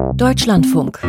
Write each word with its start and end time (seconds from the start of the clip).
Deutschlandfunk. 0.00 1.00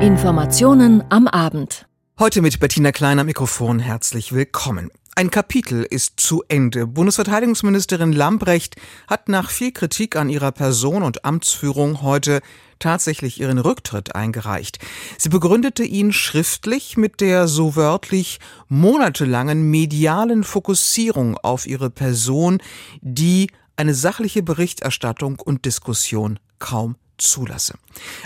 Informationen 0.00 1.02
am 1.10 1.26
Abend. 1.26 1.86
Heute 2.18 2.42
mit 2.42 2.60
Bettina 2.60 2.92
Klein 2.92 3.18
am 3.18 3.26
Mikrofon 3.26 3.78
herzlich 3.80 4.32
willkommen. 4.32 4.90
Ein 5.14 5.30
Kapitel 5.30 5.82
ist 5.82 6.20
zu 6.20 6.44
Ende. 6.48 6.86
Bundesverteidigungsministerin 6.86 8.12
Lambrecht 8.12 8.76
hat 9.08 9.28
nach 9.28 9.50
viel 9.50 9.72
Kritik 9.72 10.16
an 10.16 10.28
ihrer 10.28 10.52
Person 10.52 11.02
und 11.02 11.24
Amtsführung 11.24 12.02
heute 12.02 12.40
tatsächlich 12.78 13.40
ihren 13.40 13.58
Rücktritt 13.58 14.14
eingereicht. 14.14 14.78
Sie 15.18 15.28
begründete 15.28 15.82
ihn 15.82 16.12
schriftlich 16.12 16.96
mit 16.96 17.20
der 17.20 17.48
so 17.48 17.76
wörtlich 17.76 18.38
monatelangen 18.68 19.70
medialen 19.70 20.44
Fokussierung 20.44 21.36
auf 21.38 21.66
ihre 21.66 21.90
Person, 21.90 22.58
die 23.00 23.50
eine 23.76 23.94
sachliche 23.94 24.42
Berichterstattung 24.42 25.40
und 25.40 25.64
Diskussion 25.64 26.38
kaum 26.58 26.96
zulasse. 27.18 27.74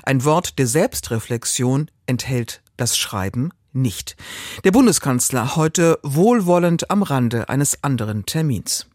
Ein 0.02 0.24
Wort 0.24 0.58
der 0.58 0.66
Selbstreflexion 0.66 1.90
enthält 2.06 2.62
das 2.76 2.96
Schreiben 2.96 3.50
nicht. 3.72 4.16
Der 4.64 4.72
Bundeskanzler 4.72 5.56
heute 5.56 5.98
wohlwollend 6.02 6.90
am 6.90 7.02
Rande 7.02 7.48
eines 7.48 7.82
anderen 7.84 8.26
Termins. 8.26 8.86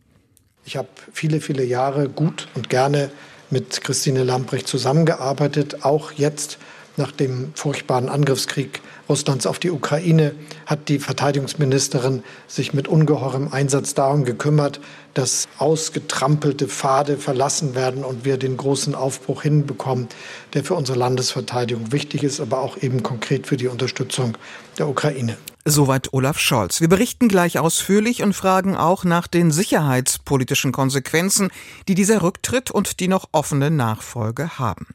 Ich 0.65 0.77
habe 0.77 0.89
viele, 1.13 1.41
viele 1.41 1.63
Jahre 1.63 2.09
gut 2.09 2.47
und 2.55 2.70
gerne 2.70 3.11
mit 3.49 3.81
Christine 3.81 4.23
Lambrecht 4.23 4.67
zusammengearbeitet. 4.67 5.85
Auch 5.85 6.12
jetzt 6.12 6.57
nach 6.98 7.12
dem 7.12 7.51
furchtbaren 7.55 8.09
Angriffskrieg 8.09 8.81
Russlands 9.07 9.45
auf 9.45 9.59
die 9.59 9.71
Ukraine 9.71 10.33
hat 10.65 10.89
die 10.89 10.99
Verteidigungsministerin 10.99 12.23
sich 12.47 12.73
mit 12.73 12.87
ungeheurem 12.87 13.49
Einsatz 13.51 13.93
darum 13.93 14.25
gekümmert, 14.25 14.79
dass 15.13 15.47
ausgetrampelte 15.57 16.67
Pfade 16.67 17.17
verlassen 17.17 17.75
werden 17.75 18.03
und 18.03 18.25
wir 18.25 18.37
den 18.37 18.57
großen 18.57 18.95
Aufbruch 18.95 19.43
hinbekommen, 19.43 20.07
der 20.53 20.63
für 20.63 20.73
unsere 20.73 20.97
Landesverteidigung 20.97 21.91
wichtig 21.91 22.23
ist, 22.23 22.39
aber 22.39 22.61
auch 22.61 22.77
eben 22.77 23.03
konkret 23.03 23.47
für 23.47 23.57
die 23.57 23.67
Unterstützung 23.67 24.37
der 24.77 24.87
Ukraine. 24.87 25.37
Soweit 25.68 26.13
Olaf 26.13 26.38
Scholz. 26.38 26.80
Wir 26.80 26.88
berichten 26.88 27.27
gleich 27.27 27.58
ausführlich 27.58 28.21
und 28.21 28.34
fragen 28.34 28.76
auch 28.76 29.04
nach 29.04 29.26
den 29.26 29.49
sicherheitspolitischen 29.49 30.71
Konsequenzen, 30.71 31.49
die 31.88 31.96
dieser 31.96 32.21
Rücktritt 32.21 32.70
und 32.70 32.99
die 32.99 33.08
noch 33.08 33.30
offene 33.32 33.71
Nachfolge 33.71 34.60
haben. 34.60 34.86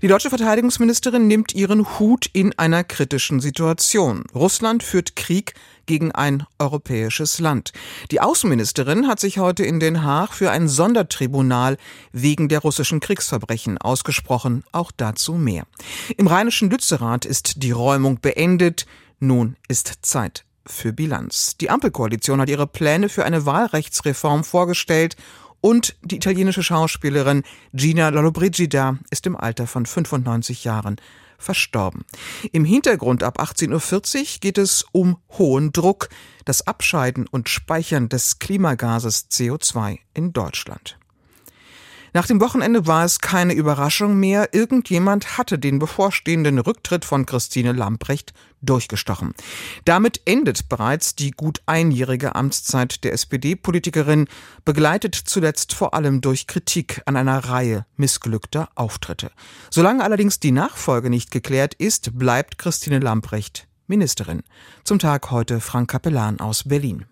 Die 0.00 0.08
deutsche 0.08 0.30
Verteidigungsministerin 0.30 1.26
nimmt 1.26 1.54
ihren 1.54 1.98
Hut 1.98 2.24
in 2.32 2.58
einer 2.58 2.84
kritischen 2.84 3.40
Situation. 3.40 4.24
Russland 4.34 4.82
führt 4.82 5.14
Krieg 5.14 5.52
gegen 5.84 6.10
ein 6.12 6.46
europäisches 6.58 7.38
Land. 7.38 7.72
Die 8.10 8.22
Außenministerin 8.22 9.08
hat 9.08 9.20
sich 9.20 9.38
heute 9.38 9.64
in 9.64 9.78
Den 9.78 10.04
Haag 10.04 10.32
für 10.32 10.50
ein 10.50 10.68
Sondertribunal 10.68 11.76
wegen 12.12 12.48
der 12.48 12.60
russischen 12.60 13.00
Kriegsverbrechen 13.00 13.76
ausgesprochen. 13.76 14.64
Auch 14.72 14.90
dazu 14.90 15.34
mehr. 15.34 15.66
Im 16.16 16.28
rheinischen 16.28 16.70
Lützerath 16.70 17.26
ist 17.26 17.62
die 17.62 17.72
Räumung 17.72 18.20
beendet. 18.22 18.86
Nun 19.20 19.56
ist 19.68 19.98
Zeit 20.02 20.44
für 20.66 20.92
Bilanz. 20.92 21.56
Die 21.56 21.70
Ampelkoalition 21.70 22.40
hat 22.40 22.48
ihre 22.48 22.66
Pläne 22.66 23.08
für 23.08 23.24
eine 23.24 23.46
Wahlrechtsreform 23.46 24.44
vorgestellt 24.44 25.16
und 25.60 25.96
die 26.02 26.16
italienische 26.16 26.62
Schauspielerin 26.62 27.42
Gina 27.72 28.10
Lollobrigida 28.10 28.98
ist 29.10 29.26
im 29.26 29.36
Alter 29.36 29.66
von 29.66 29.86
95 29.86 30.64
Jahren 30.64 30.96
verstorben. 31.38 32.04
Im 32.52 32.64
Hintergrund 32.64 33.22
ab 33.22 33.40
18.40 33.40 34.18
Uhr 34.18 34.26
geht 34.40 34.58
es 34.58 34.84
um 34.92 35.18
hohen 35.36 35.72
Druck, 35.72 36.08
das 36.44 36.66
Abscheiden 36.66 37.26
und 37.26 37.48
Speichern 37.48 38.08
des 38.08 38.38
Klimagases 38.38 39.28
CO2 39.30 39.98
in 40.14 40.32
Deutschland. 40.32 40.98
Nach 42.14 42.26
dem 42.26 42.40
Wochenende 42.40 42.86
war 42.86 43.04
es 43.04 43.20
keine 43.20 43.52
Überraschung 43.52 44.18
mehr. 44.18 44.50
Irgendjemand 44.52 45.38
hatte 45.38 45.58
den 45.58 45.78
bevorstehenden 45.78 46.58
Rücktritt 46.58 47.04
von 47.04 47.26
Christine 47.26 47.72
Lamprecht 47.72 48.32
durchgestochen. 48.62 49.34
Damit 49.84 50.22
endet 50.24 50.68
bereits 50.68 51.14
die 51.14 51.30
gut 51.30 51.60
einjährige 51.66 52.34
Amtszeit 52.34 53.04
der 53.04 53.12
SPD-Politikerin, 53.12 54.26
begleitet 54.64 55.14
zuletzt 55.14 55.74
vor 55.74 55.94
allem 55.94 56.20
durch 56.20 56.46
Kritik 56.46 57.02
an 57.06 57.16
einer 57.16 57.38
Reihe 57.38 57.86
missglückter 57.96 58.68
Auftritte. 58.74 59.30
Solange 59.70 60.02
allerdings 60.02 60.40
die 60.40 60.52
Nachfolge 60.52 61.10
nicht 61.10 61.30
geklärt 61.30 61.74
ist, 61.74 62.18
bleibt 62.18 62.58
Christine 62.58 62.98
Lamprecht 62.98 63.68
Ministerin. 63.86 64.42
Zum 64.84 64.98
Tag 64.98 65.30
heute 65.30 65.60
Frank 65.60 65.90
Kapellan 65.90 66.40
aus 66.40 66.64
Berlin. 66.64 67.06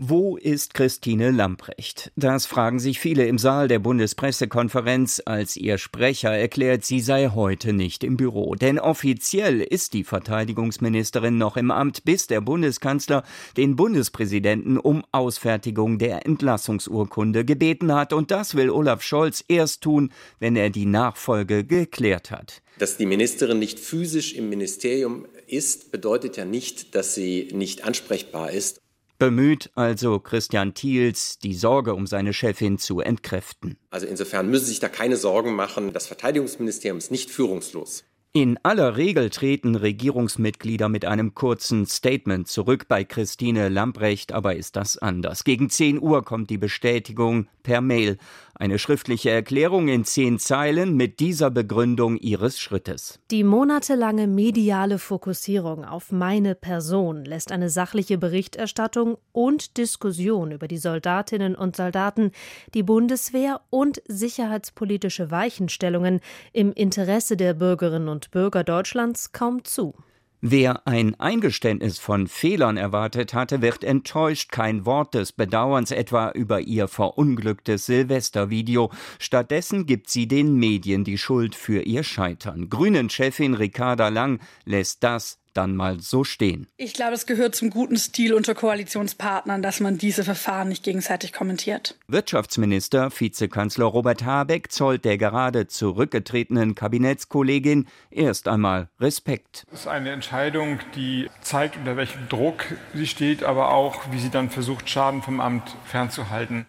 Wo 0.00 0.36
ist 0.36 0.74
Christine 0.74 1.32
Lamprecht? 1.32 2.12
Das 2.14 2.46
fragen 2.46 2.78
sich 2.78 3.00
viele 3.00 3.26
im 3.26 3.36
Saal 3.36 3.66
der 3.66 3.80
Bundespressekonferenz, 3.80 5.20
als 5.24 5.56
ihr 5.56 5.76
Sprecher 5.76 6.30
erklärt, 6.30 6.84
sie 6.84 7.00
sei 7.00 7.30
heute 7.34 7.72
nicht 7.72 8.04
im 8.04 8.16
Büro. 8.16 8.54
Denn 8.54 8.78
offiziell 8.78 9.60
ist 9.60 9.94
die 9.94 10.04
Verteidigungsministerin 10.04 11.36
noch 11.36 11.56
im 11.56 11.72
Amt, 11.72 12.04
bis 12.04 12.28
der 12.28 12.40
Bundeskanzler 12.40 13.24
den 13.56 13.74
Bundespräsidenten 13.74 14.78
um 14.78 15.04
Ausfertigung 15.10 15.98
der 15.98 16.24
Entlassungsurkunde 16.26 17.44
gebeten 17.44 17.92
hat. 17.92 18.12
Und 18.12 18.30
das 18.30 18.54
will 18.54 18.70
Olaf 18.70 19.02
Scholz 19.02 19.44
erst 19.48 19.82
tun, 19.82 20.12
wenn 20.38 20.54
er 20.54 20.70
die 20.70 20.86
Nachfolge 20.86 21.64
geklärt 21.64 22.30
hat. 22.30 22.62
Dass 22.78 22.98
die 22.98 23.06
Ministerin 23.06 23.58
nicht 23.58 23.80
physisch 23.80 24.34
im 24.34 24.48
Ministerium 24.48 25.26
ist, 25.48 25.90
bedeutet 25.90 26.36
ja 26.36 26.44
nicht, 26.44 26.94
dass 26.94 27.16
sie 27.16 27.48
nicht 27.52 27.82
ansprechbar 27.82 28.52
ist. 28.52 28.80
Bemüht 29.18 29.70
also 29.74 30.20
Christian 30.20 30.74
Thiels, 30.74 31.38
die 31.40 31.54
Sorge 31.54 31.94
um 31.94 32.06
seine 32.06 32.32
Chefin 32.32 32.78
zu 32.78 33.00
entkräften. 33.00 33.76
Also 33.90 34.06
insofern 34.06 34.48
müssen 34.48 34.66
Sie 34.66 34.70
sich 34.70 34.80
da 34.80 34.88
keine 34.88 35.16
Sorgen 35.16 35.56
machen. 35.56 35.92
Das 35.92 36.06
Verteidigungsministerium 36.06 36.98
ist 36.98 37.10
nicht 37.10 37.30
führungslos. 37.30 38.04
In 38.34 38.56
aller 38.62 38.96
Regel 38.96 39.30
treten 39.30 39.74
Regierungsmitglieder 39.74 40.88
mit 40.88 41.04
einem 41.06 41.34
kurzen 41.34 41.86
Statement 41.86 42.46
zurück. 42.46 42.86
Bei 42.86 43.02
Christine 43.02 43.68
Lamprecht 43.68 44.32
aber 44.32 44.54
ist 44.54 44.76
das 44.76 44.98
anders. 44.98 45.42
Gegen 45.42 45.70
10 45.70 46.00
Uhr 46.00 46.24
kommt 46.24 46.50
die 46.50 46.58
Bestätigung 46.58 47.48
per 47.62 47.80
Mail. 47.80 48.18
Eine 48.60 48.80
schriftliche 48.80 49.30
Erklärung 49.30 49.86
in 49.86 50.04
zehn 50.04 50.40
Zeilen 50.40 50.96
mit 50.96 51.20
dieser 51.20 51.48
Begründung 51.48 52.16
ihres 52.16 52.58
Schrittes. 52.58 53.20
Die 53.30 53.44
monatelange 53.44 54.26
mediale 54.26 54.98
Fokussierung 54.98 55.84
auf 55.84 56.10
meine 56.10 56.56
Person 56.56 57.24
lässt 57.24 57.52
eine 57.52 57.70
sachliche 57.70 58.18
Berichterstattung 58.18 59.16
und 59.30 59.76
Diskussion 59.76 60.50
über 60.50 60.66
die 60.66 60.78
Soldatinnen 60.78 61.54
und 61.54 61.76
Soldaten, 61.76 62.32
die 62.74 62.82
Bundeswehr 62.82 63.60
und 63.70 64.02
sicherheitspolitische 64.08 65.30
Weichenstellungen 65.30 66.18
im 66.52 66.72
Interesse 66.72 67.36
der 67.36 67.54
Bürgerinnen 67.54 68.08
und 68.08 68.32
Bürger 68.32 68.64
Deutschlands 68.64 69.30
kaum 69.30 69.62
zu. 69.62 69.94
Wer 70.40 70.86
ein 70.86 71.18
Eingeständnis 71.18 71.98
von 71.98 72.28
Fehlern 72.28 72.76
erwartet 72.76 73.34
hatte, 73.34 73.60
wird 73.60 73.82
enttäuscht. 73.82 74.52
Kein 74.52 74.86
Wort 74.86 75.14
des 75.14 75.32
Bedauerns 75.32 75.90
etwa 75.90 76.30
über 76.30 76.60
ihr 76.60 76.86
verunglücktes 76.86 77.86
Silvestervideo. 77.86 78.92
Stattdessen 79.18 79.84
gibt 79.84 80.08
sie 80.08 80.28
den 80.28 80.54
Medien 80.54 81.02
die 81.02 81.18
Schuld 81.18 81.56
für 81.56 81.82
ihr 81.82 82.04
Scheitern. 82.04 82.70
Grünen-Chefin 82.70 83.54
Ricarda 83.54 84.10
Lang 84.10 84.38
lässt 84.64 85.02
das 85.02 85.40
dann 85.58 85.74
mal 85.74 85.98
so 85.98 86.22
stehen. 86.22 86.68
Ich 86.76 86.94
glaube, 86.94 87.14
es 87.14 87.26
gehört 87.26 87.56
zum 87.56 87.70
guten 87.70 87.96
Stil 87.96 88.32
unter 88.32 88.54
Koalitionspartnern, 88.54 89.60
dass 89.60 89.80
man 89.80 89.98
diese 89.98 90.22
Verfahren 90.22 90.68
nicht 90.68 90.84
gegenseitig 90.84 91.32
kommentiert. 91.32 91.98
Wirtschaftsminister, 92.06 93.10
Vizekanzler 93.10 93.86
Robert 93.86 94.24
Habeck 94.24 94.70
zollt 94.70 95.04
der 95.04 95.18
gerade 95.18 95.66
zurückgetretenen 95.66 96.76
Kabinettskollegin 96.76 97.88
erst 98.10 98.46
einmal 98.46 98.88
Respekt. 99.00 99.64
Das 99.70 99.80
ist 99.80 99.86
eine 99.88 100.10
Entscheidung, 100.12 100.78
die 100.94 101.28
zeigt, 101.40 101.76
unter 101.76 101.96
welchem 101.96 102.28
Druck 102.28 102.64
sie 102.94 103.08
steht, 103.08 103.42
aber 103.42 103.72
auch, 103.72 104.12
wie 104.12 104.20
sie 104.20 104.30
dann 104.30 104.50
versucht, 104.50 104.88
Schaden 104.88 105.22
vom 105.22 105.40
Amt 105.40 105.76
fernzuhalten. 105.84 106.66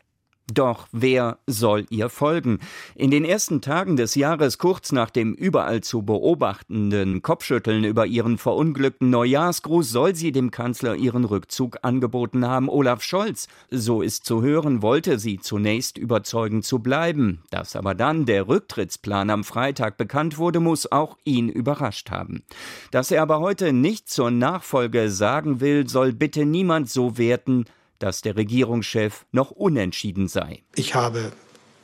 Doch 0.54 0.88
wer 0.92 1.38
soll 1.46 1.86
ihr 1.90 2.10
folgen? 2.10 2.60
In 2.96 3.12
den 3.12 3.24
ersten 3.24 3.62
Tagen 3.62 3.98
des 3.98 4.16
Jahres, 4.16 4.58
kurz 4.58 4.92
nach 4.92 5.10
dem 5.12 5.34
überall 5.34 5.82
zu 5.82 6.02
beobachtenden 6.02 7.22
Kopfschütteln 7.22 7.84
über 7.84 8.08
ihren 8.08 8.38
verunglückten 8.38 9.10
Neujahrsgruß, 9.12 9.90
soll 9.90 10.16
sie 10.16 10.32
dem 10.32 10.50
Kanzler 10.50 10.96
ihren 10.96 11.26
Rückzug 11.26 11.78
angeboten 11.84 12.48
haben. 12.48 12.70
Olaf 12.70 13.04
Scholz, 13.04 13.48
so 13.70 14.02
ist 14.02 14.26
zu 14.26 14.42
hören, 14.42 14.82
wollte 14.82 15.20
sie 15.20 15.40
zunächst 15.40 15.98
überzeugend 15.98 16.66
zu 16.66 16.80
bleiben. 16.80 17.44
Dass 17.52 17.76
aber 17.76 17.94
dann 17.94 18.26
der 18.26 18.48
Rücktrittsplan 18.48 19.30
am 19.30 19.44
Freitag 19.44 19.98
bekannt 19.98 20.38
wurde, 20.38 20.60
muss 20.60 20.92
auch 20.92 21.18
ihn 21.26 21.50
überrascht 21.50 22.10
haben. 22.10 22.44
Dass 22.92 23.12
er 23.12 23.22
aber 23.22 23.40
heute 23.40 23.72
nicht 23.72 24.10
zur 24.10 24.32
Nachfolge 24.32 25.12
sagen 25.12 25.62
will, 25.62 25.88
soll 25.88 26.14
bitte 26.14 26.46
niemand 26.46 26.90
so 26.90 27.18
werten, 27.18 27.66
dass 28.00 28.22
der 28.22 28.36
Regierungschef 28.36 29.26
noch 29.32 29.52
unentschieden 29.52 30.28
sei. 30.28 30.64
Ich 30.76 30.96
habe 30.96 31.32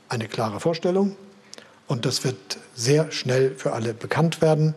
eine 0.10 0.28
klare 0.28 0.60
Vorstellung 0.60 1.16
und 1.88 2.06
das 2.06 2.24
wird 2.24 2.58
sehr 2.74 3.12
schnell 3.12 3.54
für 3.56 3.74
alle 3.74 3.94
bekannt 3.94 4.42
werden. 4.42 4.74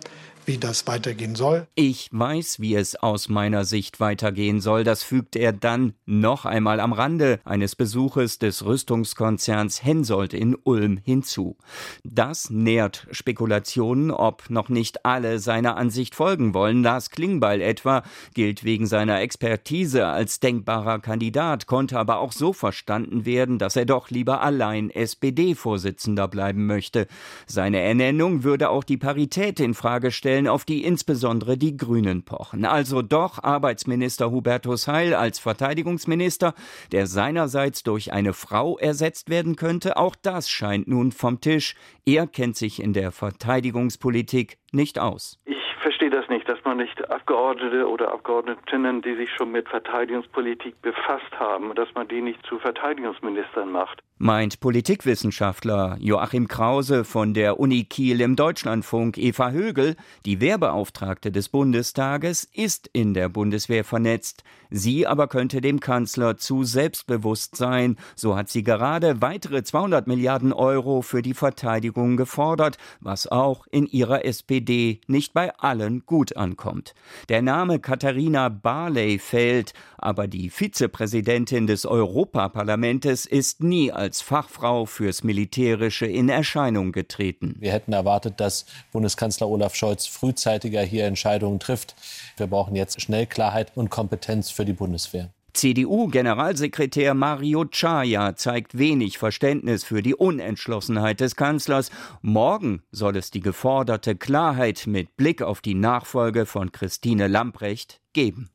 Wie 0.48 0.58
das 0.58 0.86
weitergehen 0.86 1.36
soll. 1.36 1.68
Ich 1.74 2.08
weiß, 2.10 2.58
wie 2.58 2.74
es 2.74 2.96
aus 2.96 3.28
meiner 3.28 3.64
Sicht 3.64 4.00
weitergehen 4.00 4.60
soll. 4.60 4.82
Das 4.82 5.02
fügt 5.02 5.36
er 5.36 5.52
dann 5.52 5.92
noch 6.06 6.46
einmal 6.46 6.80
am 6.80 6.92
Rande 6.92 7.38
eines 7.44 7.76
Besuches 7.76 8.38
des 8.38 8.64
Rüstungskonzerns 8.64 9.84
Hensoldt 9.84 10.32
in 10.32 10.56
Ulm 10.64 10.98
hinzu. 11.04 11.56
Das 12.02 12.48
nährt 12.48 13.06
Spekulationen, 13.10 14.10
ob 14.10 14.48
noch 14.48 14.70
nicht 14.70 15.04
alle 15.04 15.38
seiner 15.38 15.76
Ansicht 15.76 16.14
folgen 16.14 16.54
wollen. 16.54 16.82
Lars 16.82 17.10
Klingbeil 17.10 17.60
etwa 17.60 18.02
gilt 18.32 18.64
wegen 18.64 18.86
seiner 18.86 19.20
Expertise 19.20 20.06
als 20.06 20.40
denkbarer 20.40 20.98
Kandidat, 20.98 21.66
konnte 21.66 21.98
aber 21.98 22.20
auch 22.20 22.32
so 22.32 22.54
verstanden 22.54 23.26
werden, 23.26 23.58
dass 23.58 23.76
er 23.76 23.84
doch 23.84 24.08
lieber 24.08 24.40
allein 24.40 24.88
SPD-Vorsitzender 24.88 26.26
bleiben 26.26 26.66
möchte. 26.66 27.06
Seine 27.46 27.80
Ernennung 27.80 28.44
würde 28.44 28.70
auch 28.70 28.84
die 28.84 28.96
Parität 28.96 29.60
in 29.60 29.74
Frage 29.74 30.10
stellen, 30.10 30.37
auf 30.46 30.64
die 30.64 30.84
insbesondere 30.84 31.56
die 31.56 31.76
Grünen 31.76 32.24
pochen. 32.24 32.64
Also 32.64 33.02
doch 33.02 33.42
Arbeitsminister 33.42 34.30
Hubertus 34.30 34.86
Heil 34.86 35.14
als 35.14 35.38
Verteidigungsminister, 35.38 36.54
der 36.92 37.06
seinerseits 37.06 37.82
durch 37.82 38.12
eine 38.12 38.34
Frau 38.34 38.78
ersetzt 38.78 39.30
werden 39.30 39.56
könnte, 39.56 39.96
auch 39.96 40.14
das 40.14 40.50
scheint 40.50 40.86
nun 40.86 41.10
vom 41.12 41.40
Tisch. 41.40 41.74
Er 42.06 42.26
kennt 42.26 42.56
sich 42.56 42.82
in 42.82 42.92
der 42.92 43.10
Verteidigungspolitik 43.10 44.58
nicht 44.70 44.98
aus. 44.98 45.40
Ich 45.46 45.56
verstehe 45.80 46.10
das 46.10 46.28
nicht, 46.28 46.48
dass 46.48 46.62
man 46.64 46.76
nicht 46.76 47.10
Abgeordnete 47.10 47.88
oder 47.88 48.12
Abgeordnetinnen, 48.12 49.02
die 49.02 49.14
sich 49.14 49.30
schon 49.32 49.50
mit 49.50 49.68
Verteidigungspolitik 49.68 50.80
befasst 50.82 51.32
haben, 51.38 51.74
dass 51.74 51.88
man 51.94 52.06
die 52.08 52.20
nicht 52.20 52.44
zu 52.46 52.58
Verteidigungsministern 52.58 53.72
macht. 53.72 54.02
Meint 54.20 54.58
Politikwissenschaftler 54.58 55.96
Joachim 56.00 56.48
Krause 56.48 57.04
von 57.04 57.34
der 57.34 57.60
Uni 57.60 57.84
Kiel 57.84 58.20
im 58.20 58.34
Deutschlandfunk. 58.34 59.16
Eva 59.16 59.52
Högel, 59.52 59.94
die 60.26 60.40
Wehrbeauftragte 60.40 61.30
des 61.30 61.48
Bundestages, 61.48 62.42
ist 62.52 62.90
in 62.92 63.14
der 63.14 63.28
Bundeswehr 63.28 63.84
vernetzt. 63.84 64.42
Sie 64.70 65.06
aber 65.06 65.28
könnte 65.28 65.60
dem 65.60 65.78
Kanzler 65.78 66.36
zu 66.36 66.64
selbstbewusst 66.64 67.54
sein. 67.54 67.96
So 68.16 68.36
hat 68.36 68.48
sie 68.48 68.64
gerade 68.64 69.22
weitere 69.22 69.62
200 69.62 70.08
Milliarden 70.08 70.52
Euro 70.52 71.00
für 71.02 71.22
die 71.22 71.32
Verteidigung 71.32 72.16
gefordert, 72.16 72.76
was 72.98 73.28
auch 73.28 73.68
in 73.70 73.86
ihrer 73.86 74.24
SPD 74.24 75.00
nicht 75.06 75.32
bei 75.32 75.54
allen 75.58 76.04
gut 76.06 76.36
ankommt. 76.36 76.96
Der 77.28 77.40
Name 77.40 77.78
Katharina 77.78 78.48
Barley 78.48 79.20
fällt, 79.20 79.74
aber 79.96 80.26
die 80.26 80.50
Vizepräsidentin 80.50 81.68
des 81.68 81.86
Europaparlamentes 81.86 83.24
ist 83.24 83.62
nie 83.62 83.92
als 83.92 84.07
als 84.08 84.22
Fachfrau 84.22 84.86
fürs 84.86 85.22
Militärische 85.22 86.06
in 86.06 86.30
Erscheinung 86.30 86.92
getreten. 86.92 87.56
Wir 87.58 87.72
hätten 87.72 87.92
erwartet, 87.92 88.40
dass 88.40 88.64
Bundeskanzler 88.90 89.46
Olaf 89.46 89.74
Scholz 89.74 90.06
frühzeitiger 90.06 90.80
hier 90.80 91.04
Entscheidungen 91.04 91.60
trifft. 91.60 91.94
Wir 92.38 92.46
brauchen 92.46 92.74
jetzt 92.74 93.02
schnell 93.02 93.26
Klarheit 93.26 93.72
und 93.74 93.90
Kompetenz 93.90 94.50
für 94.50 94.64
die 94.64 94.72
Bundeswehr. 94.72 95.28
CDU-Generalsekretär 95.52 97.12
Mario 97.12 97.66
Chaya 97.66 98.34
zeigt 98.34 98.78
wenig 98.78 99.18
Verständnis 99.18 99.84
für 99.84 100.00
die 100.00 100.14
Unentschlossenheit 100.14 101.20
des 101.20 101.36
Kanzlers. 101.36 101.90
Morgen 102.22 102.80
soll 102.90 103.14
es 103.18 103.30
die 103.30 103.40
geforderte 103.40 104.16
Klarheit 104.16 104.86
mit 104.86 105.18
Blick 105.18 105.42
auf 105.42 105.60
die 105.60 105.74
Nachfolge 105.74 106.46
von 106.46 106.72
Christine 106.72 107.28
Lamprecht 107.28 108.00
geben. 108.14 108.48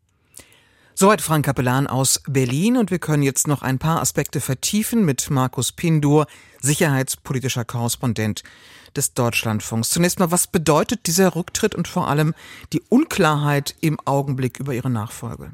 Soweit 0.95 1.21
Frank 1.21 1.45
Kapellan 1.45 1.87
aus 1.87 2.21
Berlin 2.27 2.77
und 2.77 2.91
wir 2.91 2.99
können 2.99 3.23
jetzt 3.23 3.47
noch 3.47 3.63
ein 3.63 3.79
paar 3.79 3.99
Aspekte 3.99 4.39
vertiefen 4.39 5.03
mit 5.03 5.31
Markus 5.31 5.71
Pindur, 5.71 6.27
sicherheitspolitischer 6.61 7.65
Korrespondent 7.65 8.43
des 8.95 9.15
Deutschlandfunks. 9.15 9.89
Zunächst 9.89 10.19
mal, 10.19 10.29
was 10.29 10.45
bedeutet 10.45 11.07
dieser 11.07 11.35
Rücktritt 11.35 11.73
und 11.73 11.87
vor 11.87 12.07
allem 12.07 12.35
die 12.73 12.83
Unklarheit 12.89 13.75
im 13.81 13.99
Augenblick 14.05 14.59
über 14.59 14.73
Ihre 14.73 14.91
Nachfolge? 14.91 15.51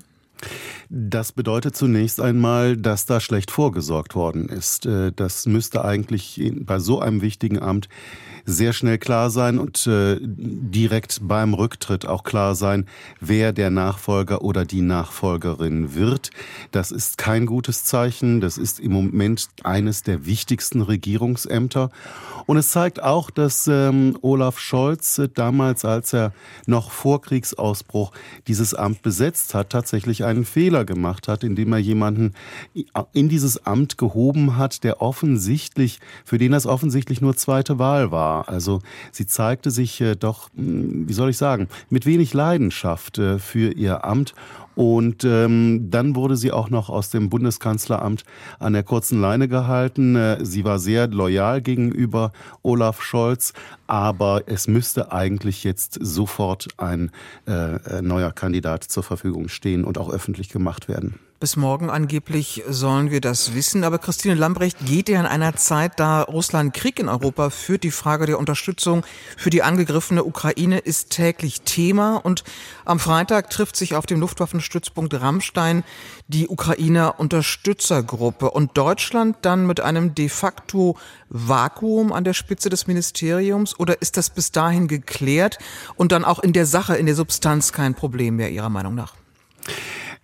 Das 0.89 1.31
bedeutet 1.31 1.75
zunächst 1.75 2.19
einmal, 2.19 2.75
dass 2.75 3.05
da 3.05 3.19
schlecht 3.19 3.51
vorgesorgt 3.51 4.15
worden 4.15 4.49
ist. 4.49 4.85
Äh, 4.85 5.11
das 5.15 5.45
müsste 5.45 5.85
eigentlich 5.85 6.41
bei 6.61 6.79
so 6.79 6.99
einem 6.99 7.21
wichtigen 7.21 7.59
Amt 7.59 7.87
sehr 8.49 8.73
schnell 8.73 8.97
klar 8.97 9.29
sein 9.29 9.59
und 9.59 9.85
äh, 9.87 10.17
direkt 10.21 11.19
beim 11.21 11.53
Rücktritt 11.53 12.05
auch 12.05 12.23
klar 12.23 12.55
sein, 12.55 12.87
wer 13.19 13.53
der 13.53 13.69
Nachfolger 13.69 14.41
oder 14.41 14.65
die 14.65 14.81
Nachfolgerin 14.81 15.93
wird. 15.93 16.31
Das 16.71 16.91
ist 16.91 17.17
kein 17.17 17.45
gutes 17.45 17.83
Zeichen. 17.83 18.41
Das 18.41 18.57
ist 18.57 18.79
im 18.79 18.91
Moment 18.91 19.47
eines 19.63 20.03
der 20.03 20.25
wichtigsten 20.25 20.81
Regierungsämter. 20.81 21.91
Und 22.47 22.57
es 22.57 22.71
zeigt 22.71 23.03
auch, 23.03 23.29
dass 23.29 23.67
ähm, 23.67 24.17
Olaf 24.21 24.59
Scholz 24.59 25.19
äh, 25.19 25.29
damals, 25.31 25.85
als 25.85 26.13
er 26.13 26.33
noch 26.65 26.91
vor 26.91 27.21
Kriegsausbruch 27.21 28.11
dieses 28.47 28.73
Amt 28.73 29.03
besetzt 29.03 29.53
hat, 29.53 29.69
tatsächlich 29.69 30.25
einen 30.25 30.45
Fehler 30.45 30.85
gemacht 30.85 31.27
hat, 31.27 31.43
indem 31.43 31.73
er 31.73 31.79
jemanden 31.79 32.33
in 33.13 33.29
dieses 33.29 33.65
Amt 33.67 33.97
gehoben 33.97 34.57
hat, 34.57 34.83
der 34.83 35.01
offensichtlich, 35.01 35.99
für 36.25 36.39
den 36.39 36.51
das 36.51 36.65
offensichtlich 36.65 37.21
nur 37.21 37.35
zweite 37.35 37.77
Wahl 37.77 38.11
war 38.11 38.38
Also 38.47 38.81
sie 39.11 39.25
zeigte 39.25 39.71
sich 39.71 39.99
äh, 40.01 40.15
doch, 40.15 40.49
hm, 40.55 41.07
wie 41.07 41.13
soll 41.13 41.29
ich 41.29 41.37
sagen, 41.37 41.67
mit 41.89 42.05
wenig 42.05 42.33
Leidenschaft 42.33 43.17
äh, 43.17 43.39
für 43.39 43.71
ihr 43.71 44.03
Amt. 44.03 44.33
Und 44.79 45.25
ähm, 45.25 45.91
dann 45.91 46.15
wurde 46.15 46.37
sie 46.37 46.53
auch 46.53 46.69
noch 46.69 46.87
aus 46.87 47.09
dem 47.09 47.29
Bundeskanzleramt 47.29 48.23
an 48.59 48.71
der 48.71 48.83
kurzen 48.83 49.19
Leine 49.19 49.49
gehalten. 49.49 50.15
Äh, 50.15 50.37
sie 50.45 50.63
war 50.63 50.79
sehr 50.79 51.07
loyal 51.07 51.61
gegenüber 51.61 52.31
Olaf 52.63 53.01
Scholz, 53.01 53.51
aber 53.87 54.43
es 54.45 54.69
müsste 54.69 55.11
eigentlich 55.11 55.65
jetzt 55.65 55.99
sofort 55.99 56.69
ein 56.77 57.11
äh, 57.45 58.01
neuer 58.01 58.31
Kandidat 58.31 58.85
zur 58.85 59.03
Verfügung 59.03 59.49
stehen 59.49 59.83
und 59.83 59.97
auch 59.97 60.09
öffentlich 60.09 60.47
gemacht 60.47 60.87
werden. 60.87 61.19
Bis 61.39 61.55
morgen 61.55 61.89
angeblich 61.89 62.63
sollen 62.67 63.11
wir 63.11 63.21
das 63.21 63.53
wissen. 63.53 63.85
Aber 63.85 63.97
Christine 63.97 64.35
Lambrecht 64.35 64.77
geht 64.85 65.07
ja 65.07 65.21
in 65.21 65.25
einer 65.25 65.55
Zeit, 65.55 65.93
da 65.97 66.23
Russland 66.23 66.73
Krieg 66.73 66.99
in 66.99 67.07
Europa 67.07 67.49
führt. 67.49 67.83
Die 67.83 67.91
Frage 67.91 68.25
der 68.25 68.37
Unterstützung 68.37 69.05
für 69.37 69.49
die 69.49 69.63
angegriffene 69.63 70.25
Ukraine 70.25 70.79
ist 70.79 71.11
täglich 71.11 71.61
Thema. 71.61 72.17
Und 72.17 72.43
am 72.83 72.99
Freitag 72.99 73.49
trifft 73.51 73.77
sich 73.77 73.95
auf 73.95 74.05
dem 74.05 74.19
Luftwaffenstützpunkt 74.69 75.19
Rammstein 75.19 75.83
die 76.27 76.47
Ukrainer 76.47 77.19
Unterstützergruppe 77.19 78.51
und 78.51 78.77
Deutschland 78.77 79.37
dann 79.41 79.65
mit 79.65 79.79
einem 79.79 80.15
de 80.15 80.29
facto 80.29 80.97
Vakuum 81.29 82.13
an 82.13 82.23
der 82.23 82.33
Spitze 82.33 82.69
des 82.69 82.87
Ministeriums. 82.87 83.79
Oder 83.79 84.01
ist 84.01 84.17
das 84.17 84.29
bis 84.29 84.51
dahin 84.51 84.87
geklärt 84.87 85.57
und 85.95 86.11
dann 86.11 86.23
auch 86.23 86.39
in 86.39 86.53
der 86.53 86.65
Sache, 86.65 86.95
in 86.95 87.07
der 87.07 87.15
Substanz 87.15 87.73
kein 87.73 87.95
Problem 87.95 88.35
mehr 88.35 88.51
Ihrer 88.51 88.69
Meinung 88.69 88.95
nach? 88.95 89.15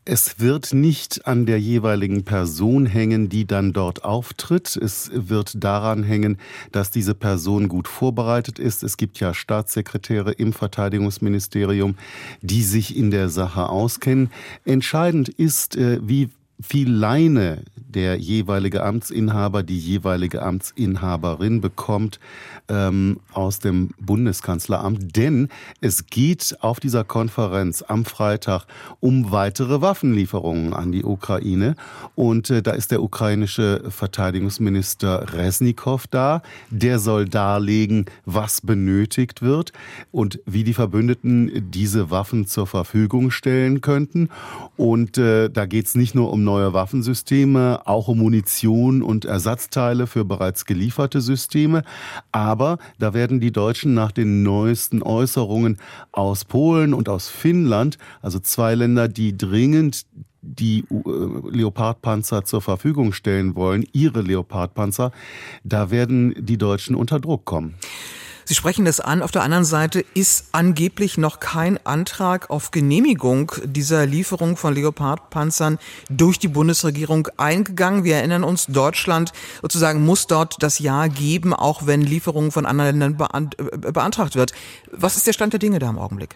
Es 0.08 0.40
wird 0.40 0.72
nicht 0.72 1.26
an 1.26 1.48
der 1.48 1.60
jeweiligen 1.60 2.26
Person 2.26 2.86
hängen, 2.86 3.28
die 3.28 3.48
dann 3.48 3.74
dort 3.74 4.04
auftritt. 4.06 4.76
Es 4.76 5.10
wird 5.12 5.64
daran 5.64 6.04
hängen, 6.04 6.38
dass 6.72 6.92
diese 6.92 7.16
Person 7.16 7.68
gut 7.68 7.88
vorbereitet 7.88 8.60
ist. 8.60 8.84
Es 8.84 8.98
gibt 8.98 9.20
ja 9.20 9.34
Staatssekretäre 9.34 10.32
im 10.34 10.54
Verteidigungsministerium, 10.54 11.96
die 12.44 12.62
sich 12.62 12.96
in 12.96 13.10
der 13.10 13.30
Sache 13.30 13.68
auskennen. 13.68 14.30
Entscheidend 14.64 15.30
ist, 15.30 15.76
äh, 15.76 16.00
wie 16.04 16.30
viel 16.62 16.92
Leine 16.92 17.64
der 17.76 18.18
jeweilige 18.18 18.84
Amtsinhaber, 18.84 19.64
die 19.64 19.80
jeweilige 19.80 20.42
Amtsinhaberin 20.44 21.62
bekommt 21.62 22.20
ähm, 22.70 23.20
aus 23.34 23.60
dem 23.60 23.92
Bundeskanzleramt. 24.00 25.16
Denn 25.16 25.50
es 25.82 26.08
geht 26.08 26.58
auf 26.62 26.80
dieser 26.80 27.04
Konferenz 27.04 27.82
am 27.82 28.06
Freitag 28.06 28.66
um 29.00 29.32
weitere 29.32 29.82
Waffenlieferungen 29.82 30.74
an 30.74 30.92
die 30.92 31.04
Ukraine. 31.04 31.76
Und 32.16 32.50
äh, 32.50 32.62
da 32.62 32.72
ist 32.72 32.92
der 32.92 33.04
ukrainische 33.04 33.84
Verteidigungsminister 33.90 35.34
Resnikow 35.34 36.06
da. 36.08 36.42
Der 36.70 37.00
soll 37.00 37.26
darlegen, 37.26 38.06
was 38.26 38.62
benötigt 38.62 39.42
wird 39.42 39.72
und 40.12 40.40
wie 40.46 40.64
die 40.64 40.74
Verbündeten 40.74 41.72
diese 41.72 42.10
Waffen 42.12 42.48
zur 42.48 42.68
Verfügung 42.68 43.32
stellen 43.32 43.82
könnten. 43.82 44.30
Und 44.78 45.18
äh, 45.18 45.50
da 45.50 45.66
geht 45.66 45.86
es 45.88 45.96
nicht 45.96 46.16
nur 46.16 46.32
um 46.32 46.44
neue 46.44 46.74
Waffensysteme, 46.74 47.82
auch 47.86 48.08
um 48.08 48.20
Munition 48.20 49.04
und 49.04 49.26
Ersatzteile 49.26 50.08
für 50.08 50.26
bereits 50.26 50.66
gelieferte 50.66 51.22
Systeme. 51.22 51.84
Aber 52.32 52.55
da 53.00 53.14
werden 53.14 53.40
die 53.40 53.52
Deutschen 53.52 53.94
nach 53.94 54.12
den 54.12 54.44
neuesten 54.44 55.02
Äußerungen 55.02 55.78
aus 56.12 56.46
Polen 56.46 56.94
und 56.94 57.10
aus 57.10 57.30
Finnland, 57.30 57.98
also 58.22 58.40
zwei 58.40 58.76
Länder, 58.76 59.08
die 59.08 59.38
dringend 59.38 60.06
die 60.42 60.86
äh, 60.92 61.50
Leopardpanzer 61.50 62.46
zur 62.46 62.62
Verfügung 62.62 63.14
stellen 63.14 63.56
wollen, 63.56 63.86
ihre 63.94 64.22
Leopardpanzer, 64.22 65.12
da 65.64 65.90
werden 65.90 66.36
die 66.38 66.58
Deutschen 66.58 66.96
unter 66.96 67.20
Druck 67.20 67.46
kommen. 67.46 67.76
Sie 68.48 68.54
sprechen 68.54 68.86
das 68.86 69.00
an. 69.00 69.24
Auf 69.24 69.32
der 69.32 69.42
anderen 69.42 69.66
Seite 69.66 70.06
ist 70.14 70.50
angeblich 70.52 71.18
noch 71.18 71.40
kein 71.40 71.84
Antrag 71.84 72.52
auf 72.52 72.70
Genehmigung 72.70 73.52
dieser 73.64 74.06
Lieferung 74.06 74.56
von 74.56 74.76
Leopardpanzern 74.76 75.80
durch 76.12 76.38
die 76.38 76.48
Bundesregierung 76.48 77.28
eingegangen. 77.38 78.04
Wir 78.04 78.18
erinnern 78.18 78.44
uns, 78.44 78.68
Deutschland 78.68 79.34
sozusagen 79.64 80.06
muss 80.06 80.28
dort 80.28 80.62
das 80.62 80.78
Ja 80.78 81.08
geben, 81.08 81.56
auch 81.56 81.88
wenn 81.88 82.02
Lieferungen 82.02 82.52
von 82.52 82.68
anderen 82.68 83.00
Ländern 83.00 83.50
äh, 83.58 83.92
beantragt 83.92 84.36
wird. 84.36 84.54
Was 84.92 85.18
ist 85.18 85.26
der 85.26 85.34
Stand 85.34 85.54
der 85.54 85.60
Dinge 85.60 85.80
da 85.80 85.90
im 85.90 85.98
Augenblick? 85.98 86.36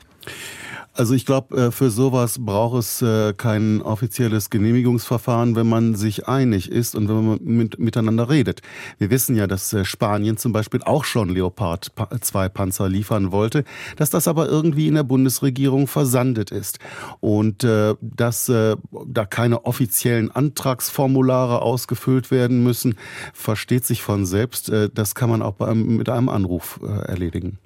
Also 1.00 1.14
ich 1.14 1.26
glaube, 1.26 1.56
äh, 1.56 1.72
für 1.72 1.92
sowas 1.92 2.40
braucht 2.40 2.80
es 2.80 3.02
äh, 3.02 3.34
kein 3.34 3.82
offizielles 3.82 4.50
Genehmigungsverfahren, 4.50 5.56
wenn 5.56 5.70
man 5.70 5.96
sich 5.96 6.28
einig 6.28 6.70
ist 6.70 6.94
und 6.94 7.08
wenn 7.08 7.26
man 7.26 7.40
mit, 7.42 7.80
miteinander 7.80 8.30
redet. 8.30 8.62
Wir 8.98 9.10
wissen 9.10 9.38
ja, 9.38 9.48
dass 9.48 9.72
äh, 9.72 9.86
Spanien 9.86 10.36
zum 10.36 10.52
Beispiel 10.52 10.82
auch 10.84 11.06
schon 11.06 11.30
Leopard 11.30 11.94
2 12.20 12.50
Panzer 12.50 12.90
liefern 12.90 13.32
wollte, 13.32 13.64
dass 13.96 14.10
das 14.10 14.28
aber 14.28 14.50
irgendwie 14.50 14.90
in 14.90 14.96
der 14.96 15.04
Bundesregierung 15.04 15.88
versandet 15.88 16.52
ist 16.52 16.80
und 17.22 17.66
dass 18.02 18.46
da 18.48 19.26
keine 19.26 19.66
offiziellen 19.66 20.32
Antragsformulare 20.32 21.62
ausgefüllt 21.62 22.32
werden 22.32 22.64
müssen, 22.64 22.96
versteht 23.34 23.86
sich 23.86 24.02
von 24.02 24.26
selbst. 24.26 24.72
Das 24.94 25.16
kann 25.16 25.30
man 25.30 25.42
auch 25.42 25.60
mit 25.74 26.10
einem 26.10 26.30
Anruf 26.30 26.80
erledigen. 27.06 27.60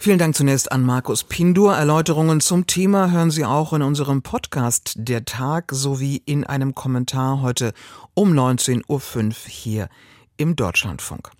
Vielen 0.00 0.18
Dank 0.18 0.36
zunächst 0.36 0.70
an 0.70 0.84
Markus 0.84 1.24
Pindur. 1.24 1.74
Erläuterungen 1.74 2.40
zum 2.40 2.68
Thema 2.68 3.10
hören 3.10 3.32
Sie 3.32 3.44
auch 3.44 3.72
in 3.72 3.82
unserem 3.82 4.22
Podcast 4.22 4.92
Der 4.94 5.24
Tag 5.24 5.72
sowie 5.72 6.22
in 6.24 6.44
einem 6.44 6.72
Kommentar 6.72 7.42
heute 7.42 7.72
um 8.14 8.32
19.05 8.32 8.86
Uhr 8.86 9.32
hier 9.48 9.88
im 10.36 10.54
Deutschlandfunk. 10.54 11.32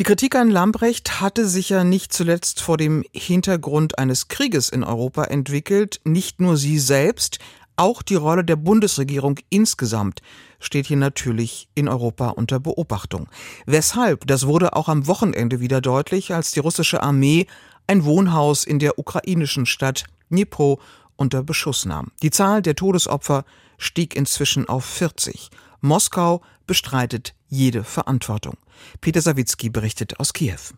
Die 0.00 0.02
Kritik 0.02 0.34
an 0.34 0.50
Lambrecht 0.50 1.20
hatte 1.20 1.46
sich 1.46 1.68
ja 1.68 1.84
nicht 1.84 2.12
zuletzt 2.12 2.60
vor 2.60 2.76
dem 2.76 3.04
Hintergrund 3.14 3.96
eines 4.00 4.26
Krieges 4.26 4.68
in 4.68 4.82
Europa 4.82 5.22
entwickelt. 5.22 6.00
Nicht 6.02 6.40
nur 6.40 6.56
sie 6.56 6.80
selbst, 6.80 7.38
auch 7.76 8.02
die 8.02 8.16
Rolle 8.16 8.44
der 8.44 8.56
Bundesregierung 8.56 9.38
insgesamt 9.48 10.22
steht 10.58 10.86
hier 10.86 10.96
natürlich 10.96 11.68
in 11.74 11.88
Europa 11.88 12.28
unter 12.30 12.60
Beobachtung. 12.60 13.28
Weshalb? 13.66 14.26
Das 14.26 14.46
wurde 14.46 14.74
auch 14.74 14.88
am 14.88 15.06
Wochenende 15.06 15.60
wieder 15.60 15.80
deutlich, 15.80 16.34
als 16.34 16.50
die 16.50 16.60
russische 16.60 17.02
Armee 17.02 17.46
ein 17.86 18.04
Wohnhaus 18.04 18.64
in 18.64 18.78
der 18.78 18.98
ukrainischen 18.98 19.66
Stadt 19.66 20.04
Dnipro 20.30 20.80
unter 21.16 21.42
Beschuss 21.42 21.84
nahm. 21.84 22.12
Die 22.22 22.30
Zahl 22.30 22.62
der 22.62 22.74
Todesopfer 22.74 23.44
stieg 23.78 24.16
inzwischen 24.16 24.68
auf 24.68 24.84
40. 24.84 25.50
Moskau 25.80 26.42
bestreitet 26.66 27.34
jede 27.48 27.84
Verantwortung. 27.84 28.56
Peter 29.00 29.20
Sawicki 29.20 29.68
berichtet 29.68 30.18
aus 30.20 30.32
Kiew. 30.32 30.74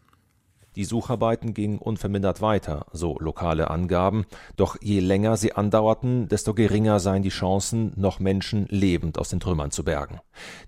Die 0.76 0.84
Sucharbeiten 0.84 1.54
gingen 1.54 1.78
unvermindert 1.78 2.40
weiter, 2.40 2.86
so 2.92 3.16
lokale 3.20 3.70
Angaben, 3.70 4.24
doch 4.56 4.76
je 4.80 4.98
länger 4.98 5.36
sie 5.36 5.52
andauerten, 5.52 6.28
desto 6.28 6.52
geringer 6.52 6.98
seien 6.98 7.22
die 7.22 7.28
Chancen, 7.28 7.92
noch 7.94 8.18
Menschen 8.18 8.66
lebend 8.70 9.18
aus 9.18 9.28
den 9.28 9.38
Trümmern 9.38 9.70
zu 9.70 9.84
bergen. 9.84 10.18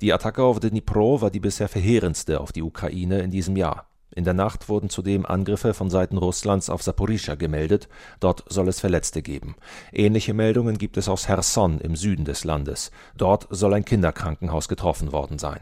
Die 0.00 0.12
Attacke 0.12 0.44
auf 0.44 0.60
Dnipro 0.60 1.22
war 1.22 1.30
die 1.30 1.40
bisher 1.40 1.68
verheerendste 1.68 2.40
auf 2.40 2.52
die 2.52 2.62
Ukraine 2.62 3.20
in 3.20 3.32
diesem 3.32 3.56
Jahr. 3.56 3.88
In 4.16 4.24
der 4.24 4.32
Nacht 4.32 4.70
wurden 4.70 4.88
zudem 4.88 5.26
Angriffe 5.26 5.74
von 5.74 5.90
Seiten 5.90 6.16
Russlands 6.16 6.70
auf 6.70 6.82
Saporischschja 6.82 7.34
gemeldet, 7.34 7.86
dort 8.18 8.44
soll 8.48 8.66
es 8.66 8.80
Verletzte 8.80 9.20
geben. 9.20 9.56
Ähnliche 9.92 10.32
Meldungen 10.32 10.78
gibt 10.78 10.96
es 10.96 11.10
aus 11.10 11.26
Cherson 11.26 11.78
im 11.80 11.96
Süden 11.96 12.24
des 12.24 12.42
Landes, 12.42 12.90
dort 13.14 13.46
soll 13.50 13.74
ein 13.74 13.84
Kinderkrankenhaus 13.84 14.68
getroffen 14.68 15.12
worden 15.12 15.38
sein. 15.38 15.60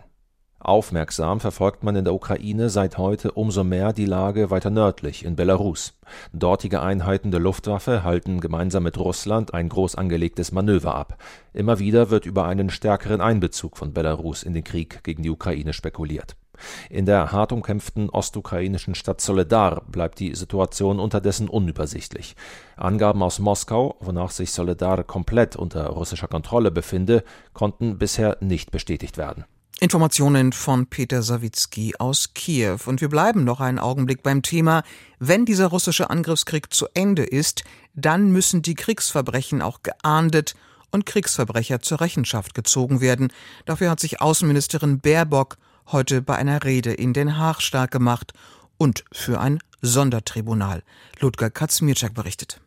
Aufmerksam 0.61 1.41
verfolgt 1.41 1.83
man 1.83 1.97
in 1.97 2.05
der 2.05 2.15
Ukraine 2.15 2.71
seit 2.71 2.97
heute 2.97 3.33
umso 3.33 3.65
mehr 3.65 3.93
die 3.93 4.07
Lage 4.07 4.51
weiter 4.51 4.71
nördlich 4.71 5.25
in 5.25 5.35
Belarus. 5.35 5.99
Dortige 6.33 6.81
Einheiten 6.81 7.33
der 7.33 7.41
Luftwaffe 7.41 8.05
halten 8.05 8.41
gemeinsam 8.41 8.85
mit 8.85 8.97
Russland 8.97 9.53
ein 9.53 9.69
groß 9.69 9.97
angelegtes 9.97 10.53
Manöver 10.53 10.95
ab. 10.95 11.19
Immer 11.53 11.81
wieder 11.81 12.09
wird 12.11 12.25
über 12.25 12.45
einen 12.45 12.71
stärkeren 12.71 13.21
Einbezug 13.21 13.77
von 13.77 13.93
Belarus 13.93 14.45
in 14.45 14.55
den 14.55 14.65
Krieg 14.65 15.03
gegen 15.03 15.25
die 15.25 15.31
Ukraine 15.31 15.73
spekuliert. 15.73 16.37
In 16.91 17.07
der 17.07 17.33
hart 17.33 17.53
umkämpften 17.53 18.11
ostukrainischen 18.11 18.95
Stadt 18.95 19.21
Soledar 19.21 19.83
bleibt 19.89 20.19
die 20.21 20.35
Situation 20.35 21.01
unterdessen 21.01 21.49
unübersichtlich. 21.49 22.37
Angaben 22.77 23.23
aus 23.23 23.39
Moskau, 23.39 23.97
wonach 24.01 24.31
sich 24.31 24.53
Soledar 24.53 25.05
komplett 25.05 25.57
unter 25.57 25.87
russischer 25.89 26.29
Kontrolle 26.29 26.71
befinde, 26.71 27.25
konnten 27.53 27.99
bisher 27.99 28.39
nicht 28.41 28.71
bestätigt 28.71 29.17
werden. 29.19 29.45
Informationen 29.81 30.53
von 30.53 30.87
Peter 30.87 31.23
Sawicki 31.23 31.95
aus 31.99 32.33
Kiew. 32.33 32.79
Und 32.87 33.01
wir 33.01 33.09
bleiben 33.09 33.45
noch 33.45 33.61
einen 33.61 33.81
Augenblick 33.81 34.23
beim 34.23 34.41
Thema. 34.43 34.85
Wenn 35.19 35.45
dieser 35.45 35.67
russische 35.67 36.11
Angriffskrieg 36.11 36.73
zu 36.73 36.87
Ende 36.95 37.25
ist, 37.25 37.65
dann 37.95 38.31
müssen 38.31 38.63
die 38.63 38.77
Kriegsverbrechen 38.77 39.63
auch 39.63 39.83
geahndet 39.83 40.55
und 40.93 41.07
Kriegsverbrecher 41.07 41.81
zur 41.81 42.01
Rechenschaft 42.01 42.55
gezogen 42.55 43.01
werden. 43.01 43.33
Dafür 43.67 43.91
hat 43.91 43.99
sich 43.99 44.21
Außenministerin 44.21 45.01
Baerbock 45.01 45.57
heute 45.93 46.23
bei 46.23 46.37
einer 46.37 46.65
Rede 46.65 46.93
in 46.93 47.13
Den 47.13 47.39
Haag 47.39 47.61
stark 47.61 47.91
gemacht 47.91 48.33
und 48.79 49.05
für 49.13 49.41
ein 49.41 49.59
Sondertribunal. 49.81 50.83
Ludger 51.21 51.51
Kaczmirczak 51.51 52.15
berichtet. 52.15 52.61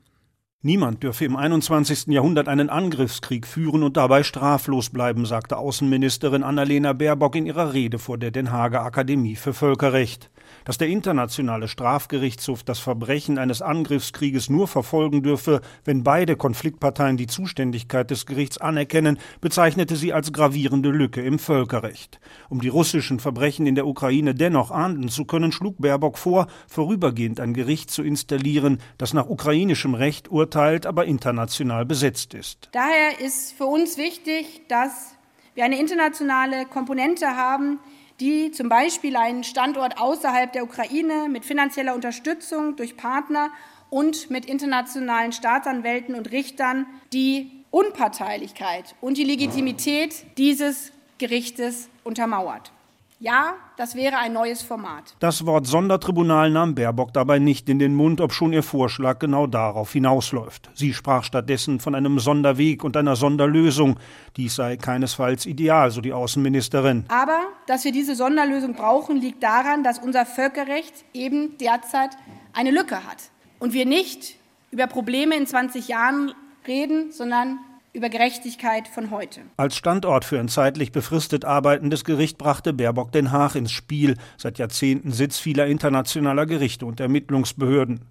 Niemand 0.62 1.04
dürfe 1.04 1.26
im 1.26 1.36
21. 1.36 2.08
Jahrhundert 2.08 2.48
einen 2.48 2.70
Angriffskrieg 2.70 3.46
führen 3.46 3.84
und 3.84 3.96
dabei 3.96 4.24
straflos 4.24 4.90
bleiben, 4.90 5.26
sagte 5.26 5.58
Außenministerin 5.58 6.44
Annalena 6.44 6.94
Baerbock 6.94 7.36
in 7.36 7.46
ihrer 7.46 7.74
Rede 7.74 8.00
vor 8.00 8.18
der 8.18 8.32
Den 8.32 8.52
Haager 8.52 8.84
Akademie 8.84 9.36
für 9.36 9.54
Völkerrecht 9.54 10.32
dass 10.68 10.78
der 10.78 10.90
Internationale 10.90 11.70
Strafgerichtshof 11.70 12.62
das 12.62 12.80
Verbrechen 12.80 13.38
eines 13.38 13.62
Angriffskrieges 13.62 14.50
nur 14.50 14.68
verfolgen 14.68 15.24
dürfe, 15.24 15.62
wenn 15.86 16.04
beide 16.04 16.36
Konfliktparteien 16.36 17.16
die 17.16 17.28
Zuständigkeit 17.28 18.12
des 18.12 18.26
Gerichts 18.26 18.58
anerkennen, 18.58 19.18
bezeichnete 19.40 19.96
sie 19.96 20.12
als 20.12 20.34
gravierende 20.34 20.90
Lücke 20.90 21.22
im 21.22 21.40
Völkerrecht. 21.40 22.20
Um 22.50 22.60
die 22.60 22.68
russischen 22.68 23.22
Verbrechen 23.22 23.66
in 23.66 23.76
der 23.76 23.88
Ukraine 23.88 24.36
dennoch 24.36 24.70
ahnden 24.70 25.08
zu 25.08 25.24
können, 25.24 25.54
schlug 25.54 25.78
Baerbock 25.80 26.18
vor, 26.18 26.48
vorübergehend 26.68 27.40
ein 27.40 27.54
Gericht 27.54 27.90
zu 27.90 28.04
installieren, 28.04 28.80
das 28.98 29.14
nach 29.14 29.30
ukrainischem 29.30 29.94
Recht 29.94 30.30
urteilt, 30.30 30.86
aber 30.86 31.06
international 31.06 31.86
besetzt 31.86 32.34
ist. 32.34 32.68
Daher 32.74 33.22
ist 33.26 33.54
für 33.54 33.68
uns 33.68 33.98
wichtig, 33.98 34.64
dass 34.68 35.16
wir 35.56 35.64
eine 35.64 35.80
internationale 35.80 36.66
Komponente 36.66 37.26
haben, 37.26 37.80
die 38.20 38.52
zum 38.52 38.70
Beispiel 38.70 39.16
einen 39.16 39.44
Standort 39.44 40.00
außerhalb 40.00 40.52
der 40.52 40.64
Ukraine 40.64 41.30
mit 41.30 41.46
finanzieller 41.46 41.94
Unterstützung 41.94 42.76
durch 42.76 42.98
Partner 42.98 43.52
und 43.90 44.30
mit 44.30 44.46
internationalen 44.46 45.32
Staatsanwälten 45.32 46.16
und 46.16 46.32
Richtern 46.32 46.88
die 47.14 47.52
Unparteilichkeit 47.72 48.96
und 49.02 49.18
die 49.18 49.24
Legitimität 49.24 50.26
dieses 50.38 50.92
Gerichtes 51.18 51.90
untermauert. 52.04 52.72
Ja, 53.20 53.56
das 53.78 53.96
wäre 53.96 54.18
ein 54.18 54.34
neues 54.34 54.62
Format. 54.62 55.16
Das 55.20 55.48
Wort 55.48 55.66
Sondertribunal 55.66 56.52
nahm 56.52 56.76
Baerbock 56.76 57.14
dabei 57.14 57.40
nicht 57.40 57.68
in 57.68 57.80
den 57.80 57.96
Mund, 57.96 58.22
obschon 58.22 58.54
ihr 58.54 58.62
Vorschlag 58.62 59.18
genau 59.18 59.48
darauf 59.48 59.92
hinausläuft. 59.92 60.70
Sie 60.76 60.94
sprach 60.94 61.24
stattdessen 61.24 61.80
von 61.80 61.96
einem 61.96 62.20
Sonderweg 62.20 62.84
und 62.84 62.96
einer 62.96 63.16
Sonderlösung. 63.16 63.98
Dies 64.36 64.54
sei 64.54 64.78
keinesfalls 64.78 65.48
ideal, 65.48 65.90
so 65.90 66.00
die 66.00 66.14
Außenministerin. 66.14 67.06
Aber 67.08 67.40
dass 67.66 67.86
wir 67.86 67.92
diese 67.92 68.16
Sonderlösung 68.16 68.76
brauchen, 68.76 69.20
liegt 69.20 69.42
daran, 69.42 69.84
dass 69.84 69.98
unser 69.98 70.28
Völkerrecht 70.28 70.94
eben 71.16 71.58
derzeit 71.58 72.12
eine 72.54 72.70
Lücke 72.70 72.98
hat. 72.98 73.32
Und 73.58 73.74
wir 73.74 73.88
nicht 73.88 74.36
über 74.70 74.86
Probleme 74.86 75.36
in 75.36 75.48
20 75.48 75.88
Jahren 75.88 76.34
reden, 76.68 77.12
sondern 77.12 77.58
über 77.98 78.10
Gerechtigkeit 78.10 78.88
von 78.88 79.10
heute. 79.10 79.42
Als 79.58 79.76
Standort 79.76 80.24
für 80.24 80.40
ein 80.40 80.48
zeitlich 80.48 80.92
befristet 80.92 81.44
arbeitendes 81.44 82.06
Gericht 82.06 82.38
brachte 82.38 82.72
Baerbock 82.72 83.12
Den 83.12 83.32
Haag 83.32 83.56
ins 83.56 83.72
Spiel, 83.72 84.18
seit 84.38 84.60
Jahrzehnten 84.60 85.12
Sitz 85.12 85.40
vieler 85.40 85.66
internationaler 85.66 86.46
Gerichte 86.46 86.86
und 86.86 87.00
Ermittlungsbehörden. 87.00 88.02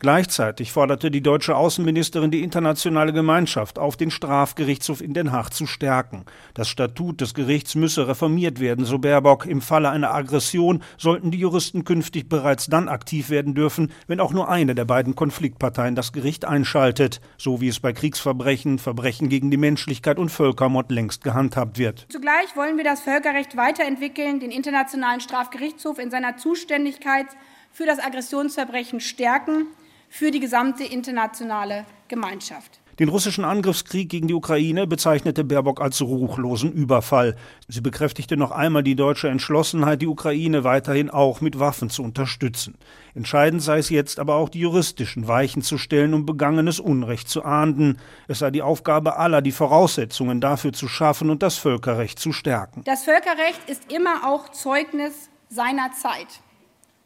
Gleichzeitig 0.00 0.72
forderte 0.72 1.10
die 1.10 1.20
deutsche 1.20 1.54
Außenministerin 1.54 2.30
die 2.30 2.42
internationale 2.42 3.12
Gemeinschaft 3.12 3.78
auf, 3.78 3.98
den 3.98 4.10
Strafgerichtshof 4.10 5.02
in 5.02 5.12
Den 5.12 5.30
Haag 5.30 5.50
zu 5.50 5.66
stärken. 5.66 6.24
Das 6.54 6.70
Statut 6.70 7.20
des 7.20 7.34
Gerichts 7.34 7.74
müsse 7.74 8.08
reformiert 8.08 8.60
werden, 8.60 8.86
so 8.86 8.98
Baerbock. 8.98 9.44
Im 9.44 9.60
Falle 9.60 9.90
einer 9.90 10.14
Aggression 10.14 10.82
sollten 10.96 11.30
die 11.30 11.38
Juristen 11.38 11.84
künftig 11.84 12.30
bereits 12.30 12.66
dann 12.66 12.88
aktiv 12.88 13.28
werden 13.28 13.54
dürfen, 13.54 13.92
wenn 14.06 14.20
auch 14.20 14.32
nur 14.32 14.48
eine 14.48 14.74
der 14.74 14.86
beiden 14.86 15.14
Konfliktparteien 15.14 15.94
das 15.94 16.12
Gericht 16.12 16.46
einschaltet, 16.46 17.20
so 17.36 17.60
wie 17.60 17.68
es 17.68 17.78
bei 17.78 17.92
Kriegsverbrechen, 17.92 18.78
Verbrechen 18.78 19.28
gegen 19.28 19.50
die 19.50 19.58
Menschlichkeit 19.58 20.18
und 20.18 20.30
Völkermord 20.30 20.90
längst 20.90 21.24
gehandhabt 21.24 21.76
wird. 21.76 22.06
Zugleich 22.08 22.56
wollen 22.56 22.78
wir 22.78 22.84
das 22.84 23.02
Völkerrecht 23.02 23.54
weiterentwickeln, 23.58 24.40
den 24.40 24.50
Internationalen 24.50 25.20
Strafgerichtshof 25.20 25.98
in 25.98 26.10
seiner 26.10 26.38
Zuständigkeit 26.38 27.26
für 27.72 27.86
das 27.86 27.98
Aggressionsverbrechen 27.98 29.00
stärken, 29.00 29.66
für 30.08 30.30
die 30.30 30.40
gesamte 30.40 30.84
internationale 30.84 31.86
Gemeinschaft. 32.08 32.80
Den 33.00 33.08
russischen 33.08 33.46
Angriffskrieg 33.46 34.10
gegen 34.10 34.28
die 34.28 34.34
Ukraine 34.34 34.86
bezeichnete 34.86 35.42
Baerbock 35.42 35.80
als 35.80 36.02
ruchlosen 36.02 36.70
Überfall. 36.70 37.34
Sie 37.66 37.80
bekräftigte 37.80 38.36
noch 38.36 38.50
einmal 38.50 38.82
die 38.82 38.94
deutsche 38.94 39.30
Entschlossenheit, 39.30 40.02
die 40.02 40.06
Ukraine 40.06 40.64
weiterhin 40.64 41.08
auch 41.08 41.40
mit 41.40 41.58
Waffen 41.58 41.88
zu 41.88 42.02
unterstützen. 42.02 42.76
Entscheidend 43.14 43.62
sei 43.62 43.78
es 43.78 43.88
jetzt 43.88 44.18
aber 44.18 44.34
auch, 44.34 44.50
die 44.50 44.60
juristischen 44.60 45.26
Weichen 45.28 45.62
zu 45.62 45.78
stellen, 45.78 46.12
um 46.12 46.26
begangenes 46.26 46.78
Unrecht 46.78 47.30
zu 47.30 47.42
ahnden. 47.42 47.96
Es 48.28 48.40
sei 48.40 48.50
die 48.50 48.60
Aufgabe 48.60 49.16
aller, 49.16 49.40
die 49.40 49.52
Voraussetzungen 49.52 50.42
dafür 50.42 50.74
zu 50.74 50.86
schaffen 50.86 51.30
und 51.30 51.42
das 51.42 51.56
Völkerrecht 51.56 52.18
zu 52.18 52.34
stärken. 52.34 52.82
Das 52.84 53.04
Völkerrecht 53.04 53.66
ist 53.66 53.90
immer 53.90 54.28
auch 54.28 54.50
Zeugnis 54.50 55.30
seiner 55.48 55.92
Zeit. 55.92 56.42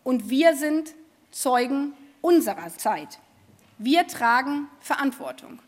Und 0.05 0.31
wir 0.31 0.55
sind 0.57 0.95
Zeugen 1.31 1.95
unserer 2.21 2.69
Zeit. 2.77 3.19
Wir 3.79 4.07
tragen 4.07 4.69
Verantwortung. 4.81 5.59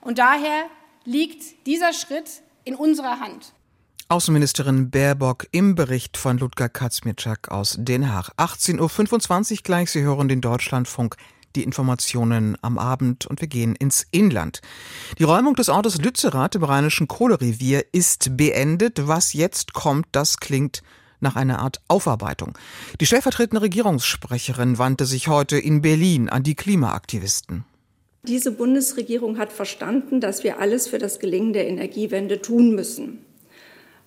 Und 0.00 0.18
daher 0.18 0.66
liegt 1.04 1.66
dieser 1.66 1.92
Schritt 1.92 2.42
in 2.64 2.74
unserer 2.74 3.20
Hand. 3.20 3.52
Außenministerin 4.08 4.90
Baerbock 4.90 5.46
im 5.50 5.74
Bericht 5.74 6.18
von 6.18 6.36
Ludger 6.36 6.68
Kaczmierczak 6.68 7.50
aus 7.50 7.76
Den 7.78 8.12
Haag. 8.12 8.32
18.25 8.36 9.52
Uhr 9.52 9.58
gleich. 9.62 9.90
Sie 9.90 10.02
hören 10.02 10.28
den 10.28 10.42
Deutschlandfunk. 10.42 11.16
Die 11.56 11.62
Informationen 11.62 12.58
am 12.62 12.78
Abend 12.78 13.26
und 13.26 13.40
wir 13.40 13.48
gehen 13.48 13.76
ins 13.76 14.06
Inland. 14.10 14.60
Die 15.18 15.22
Räumung 15.22 15.54
des 15.54 15.68
Ortes 15.68 15.98
Lützerath 15.98 16.56
im 16.56 16.64
Rheinischen 16.64 17.06
Kohlerevier 17.06 17.84
ist 17.92 18.36
beendet. 18.36 19.06
Was 19.06 19.32
jetzt 19.32 19.72
kommt, 19.72 20.06
das 20.10 20.38
klingt 20.38 20.82
nach 21.24 21.34
einer 21.34 21.58
Art 21.58 21.80
Aufarbeitung. 21.88 22.56
Die 23.00 23.06
stellvertretende 23.06 23.62
Regierungssprecherin 23.62 24.78
wandte 24.78 25.06
sich 25.06 25.26
heute 25.26 25.58
in 25.58 25.82
Berlin 25.82 26.28
an 26.28 26.44
die 26.44 26.54
Klimaaktivisten. 26.54 27.64
Diese 28.22 28.52
Bundesregierung 28.52 29.36
hat 29.36 29.52
verstanden, 29.52 30.20
dass 30.20 30.44
wir 30.44 30.60
alles 30.60 30.86
für 30.86 30.98
das 30.98 31.18
Gelingen 31.18 31.52
der 31.52 31.66
Energiewende 31.66 32.40
tun 32.40 32.74
müssen. 32.74 33.18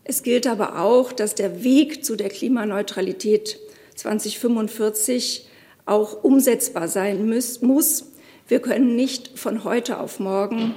Es 0.06 0.24
gilt 0.24 0.48
aber 0.48 0.80
auch, 0.80 1.12
dass 1.12 1.36
der 1.36 1.64
Weg 1.64 2.06
zu 2.06 2.16
der 2.16 2.30
Klimaneutralität 2.30 3.60
2045 3.96 5.48
auch 5.86 6.24
umsetzbar 6.24 6.88
sein 6.88 7.28
muss. 7.28 8.06
Wir 8.48 8.62
können 8.62 8.96
nicht 8.96 9.38
von 9.38 9.66
heute 9.66 10.00
auf 10.00 10.20
morgen 10.20 10.74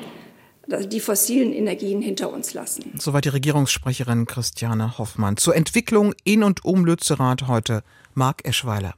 die 0.78 1.00
fossilen 1.00 1.52
Energien 1.52 2.00
hinter 2.00 2.32
uns 2.32 2.54
lassen. 2.54 2.92
Soweit 2.98 3.24
die 3.24 3.30
Regierungssprecherin 3.30 4.26
Christiane 4.26 4.98
Hoffmann. 4.98 5.36
Zur 5.36 5.56
Entwicklung 5.56 6.14
in 6.24 6.42
und 6.42 6.64
um 6.64 6.84
Lützerath 6.84 7.48
heute 7.48 7.82
Marc 8.14 8.44
Eschweiler. 8.44 8.94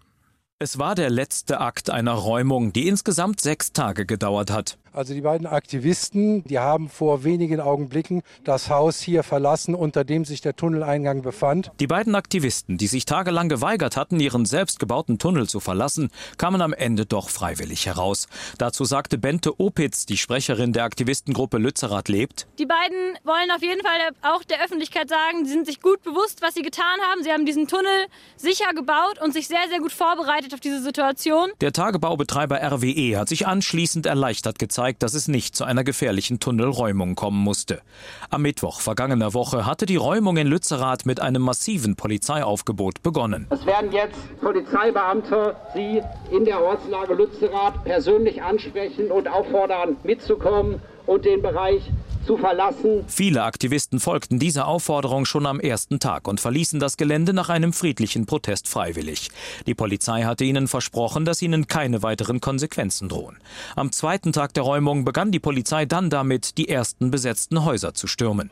Es 0.58 0.78
war 0.78 0.94
der 0.94 1.10
letzte 1.10 1.60
Akt 1.60 1.90
einer 1.90 2.12
Räumung, 2.12 2.72
die 2.72 2.86
insgesamt 2.86 3.40
sechs 3.40 3.72
Tage 3.72 4.06
gedauert 4.06 4.50
hat. 4.50 4.78
Also 4.94 5.14
die 5.14 5.22
beiden 5.22 5.46
Aktivisten, 5.46 6.44
die 6.44 6.58
haben 6.58 6.90
vor 6.90 7.24
wenigen 7.24 7.60
Augenblicken 7.60 8.22
das 8.44 8.68
Haus 8.68 9.00
hier 9.00 9.22
verlassen, 9.22 9.74
unter 9.74 10.04
dem 10.04 10.26
sich 10.26 10.42
der 10.42 10.54
Tunneleingang 10.54 11.22
befand. 11.22 11.70
Die 11.80 11.86
beiden 11.86 12.14
Aktivisten, 12.14 12.76
die 12.76 12.86
sich 12.88 13.06
tagelang 13.06 13.48
geweigert 13.48 13.96
hatten, 13.96 14.20
ihren 14.20 14.44
selbstgebauten 14.44 15.18
Tunnel 15.18 15.48
zu 15.48 15.60
verlassen, 15.60 16.10
kamen 16.36 16.60
am 16.60 16.74
Ende 16.74 17.06
doch 17.06 17.30
freiwillig 17.30 17.86
heraus. 17.86 18.26
Dazu 18.58 18.84
sagte 18.84 19.16
Bente 19.16 19.58
Opitz, 19.58 20.04
die 20.04 20.18
Sprecherin 20.18 20.74
der 20.74 20.84
Aktivistengruppe 20.84 21.56
Lützerath 21.56 22.10
lebt. 22.10 22.46
Die 22.58 22.66
beiden 22.66 23.16
wollen 23.24 23.50
auf 23.50 23.62
jeden 23.62 23.80
Fall 23.80 23.92
auch 24.20 24.44
der 24.44 24.62
Öffentlichkeit 24.62 25.08
sagen, 25.08 25.46
sie 25.46 25.52
sind 25.52 25.64
sich 25.64 25.80
gut 25.80 26.02
bewusst, 26.02 26.42
was 26.42 26.52
sie 26.52 26.62
getan 26.62 27.00
haben. 27.10 27.22
Sie 27.22 27.32
haben 27.32 27.46
diesen 27.46 27.66
Tunnel 27.66 28.08
sicher 28.36 28.74
gebaut 28.74 29.22
und 29.24 29.32
sich 29.32 29.48
sehr, 29.48 29.68
sehr 29.70 29.78
gut 29.78 29.92
vorbereitet 29.92 30.52
auf 30.52 30.60
diese 30.60 30.82
Situation. 30.82 31.48
Der 31.62 31.72
Tagebaubetreiber 31.72 32.60
RWE 32.60 33.18
hat 33.18 33.30
sich 33.30 33.46
anschließend 33.46 34.04
erleichtert 34.04 34.58
gezeigt 34.58 34.81
gezeigt, 34.82 35.02
dass 35.04 35.14
es 35.14 35.28
nicht 35.28 35.54
zu 35.54 35.64
einer 35.64 35.84
gefährlichen 35.84 36.40
Tunnelräumung 36.40 37.14
kommen 37.14 37.38
musste. 37.38 37.82
Am 38.30 38.42
Mittwoch 38.42 38.80
vergangener 38.80 39.32
Woche 39.32 39.64
hatte 39.64 39.86
die 39.86 39.96
Räumung 39.96 40.36
in 40.36 40.48
Lützerath 40.48 41.06
mit 41.06 41.20
einem 41.20 41.42
massiven 41.42 41.94
Polizeiaufgebot 41.94 43.00
begonnen. 43.02 43.46
Es 43.50 43.64
werden 43.64 43.92
jetzt 43.92 44.18
Polizeibeamte 44.40 45.54
Sie 45.74 46.02
in 46.34 46.44
der 46.44 46.60
Ortslage 46.60 47.14
Lützerath 47.14 47.84
persönlich 47.84 48.42
ansprechen 48.42 49.12
und 49.12 49.28
auffordern, 49.28 49.96
mitzukommen 50.02 50.82
und 51.06 51.24
den 51.24 51.42
Bereich 51.42 51.82
zu 52.26 52.36
verlassen. 52.36 53.04
Viele 53.06 53.42
Aktivisten 53.42 54.00
folgten 54.00 54.38
dieser 54.38 54.66
Aufforderung 54.66 55.24
schon 55.24 55.46
am 55.46 55.60
ersten 55.60 56.00
Tag 56.00 56.28
und 56.28 56.40
verließen 56.40 56.80
das 56.80 56.96
Gelände 56.96 57.32
nach 57.32 57.48
einem 57.48 57.72
friedlichen 57.72 58.26
Protest 58.26 58.68
freiwillig. 58.68 59.30
Die 59.66 59.74
Polizei 59.74 60.22
hatte 60.22 60.44
ihnen 60.44 60.68
versprochen, 60.68 61.24
dass 61.24 61.42
ihnen 61.42 61.66
keine 61.66 62.02
weiteren 62.02 62.40
Konsequenzen 62.40 63.08
drohen. 63.08 63.38
Am 63.76 63.92
zweiten 63.92 64.32
Tag 64.32 64.54
der 64.54 64.62
Räumung 64.62 65.04
begann 65.04 65.30
die 65.30 65.40
Polizei 65.40 65.84
dann 65.86 66.10
damit, 66.10 66.58
die 66.58 66.68
ersten 66.68 67.10
besetzten 67.10 67.64
Häuser 67.64 67.94
zu 67.94 68.06
stürmen. 68.06 68.50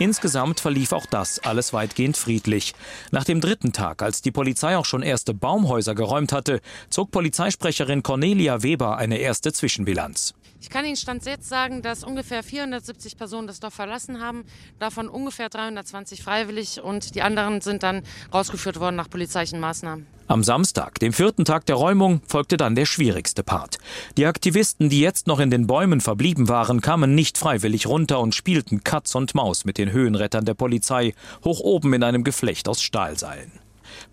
Insgesamt 0.00 0.60
verlief 0.60 0.92
auch 0.92 1.04
das 1.04 1.40
alles 1.40 1.74
weitgehend 1.74 2.16
friedlich. 2.16 2.74
Nach 3.10 3.24
dem 3.24 3.42
dritten 3.42 3.74
Tag, 3.74 4.00
als 4.00 4.22
die 4.22 4.30
Polizei 4.30 4.78
auch 4.78 4.86
schon 4.86 5.02
erste 5.02 5.34
Baumhäuser 5.34 5.94
geräumt 5.94 6.32
hatte, 6.32 6.62
zog 6.88 7.10
Polizeisprecherin 7.10 8.02
Cornelia 8.02 8.62
Weber 8.62 8.96
eine 8.96 9.18
erste 9.18 9.52
Zwischenbilanz. 9.52 10.32
Ich 10.62 10.70
kann 10.70 10.86
Ihnen 10.86 10.96
Stand 10.96 11.26
jetzt 11.26 11.50
sagen, 11.50 11.82
dass 11.82 12.02
ungefähr 12.02 12.42
470 12.42 13.18
Personen 13.18 13.46
das 13.46 13.60
Dorf 13.60 13.74
verlassen 13.74 14.22
haben, 14.22 14.46
davon 14.78 15.06
ungefähr 15.06 15.50
320 15.50 16.22
freiwillig 16.22 16.80
und 16.80 17.14
die 17.14 17.20
anderen 17.20 17.60
sind 17.60 17.82
dann 17.82 18.02
rausgeführt 18.32 18.80
worden 18.80 18.96
nach 18.96 19.10
polizeilichen 19.10 19.60
Maßnahmen. 19.60 20.06
Am 20.30 20.44
Samstag, 20.44 21.00
dem 21.00 21.12
vierten 21.12 21.44
Tag 21.44 21.66
der 21.66 21.74
Räumung, 21.74 22.20
folgte 22.24 22.56
dann 22.56 22.76
der 22.76 22.86
schwierigste 22.86 23.42
Part. 23.42 23.78
Die 24.16 24.26
Aktivisten, 24.26 24.88
die 24.88 25.00
jetzt 25.00 25.26
noch 25.26 25.40
in 25.40 25.50
den 25.50 25.66
Bäumen 25.66 26.00
verblieben 26.00 26.48
waren, 26.48 26.80
kamen 26.80 27.16
nicht 27.16 27.36
freiwillig 27.36 27.88
runter 27.88 28.20
und 28.20 28.32
spielten 28.32 28.84
Katz 28.84 29.16
und 29.16 29.34
Maus 29.34 29.64
mit 29.64 29.76
den 29.76 29.90
Höhenrettern 29.90 30.44
der 30.44 30.54
Polizei, 30.54 31.14
hoch 31.44 31.58
oben 31.58 31.94
in 31.94 32.04
einem 32.04 32.22
Geflecht 32.22 32.68
aus 32.68 32.80
Stahlseilen. 32.80 33.50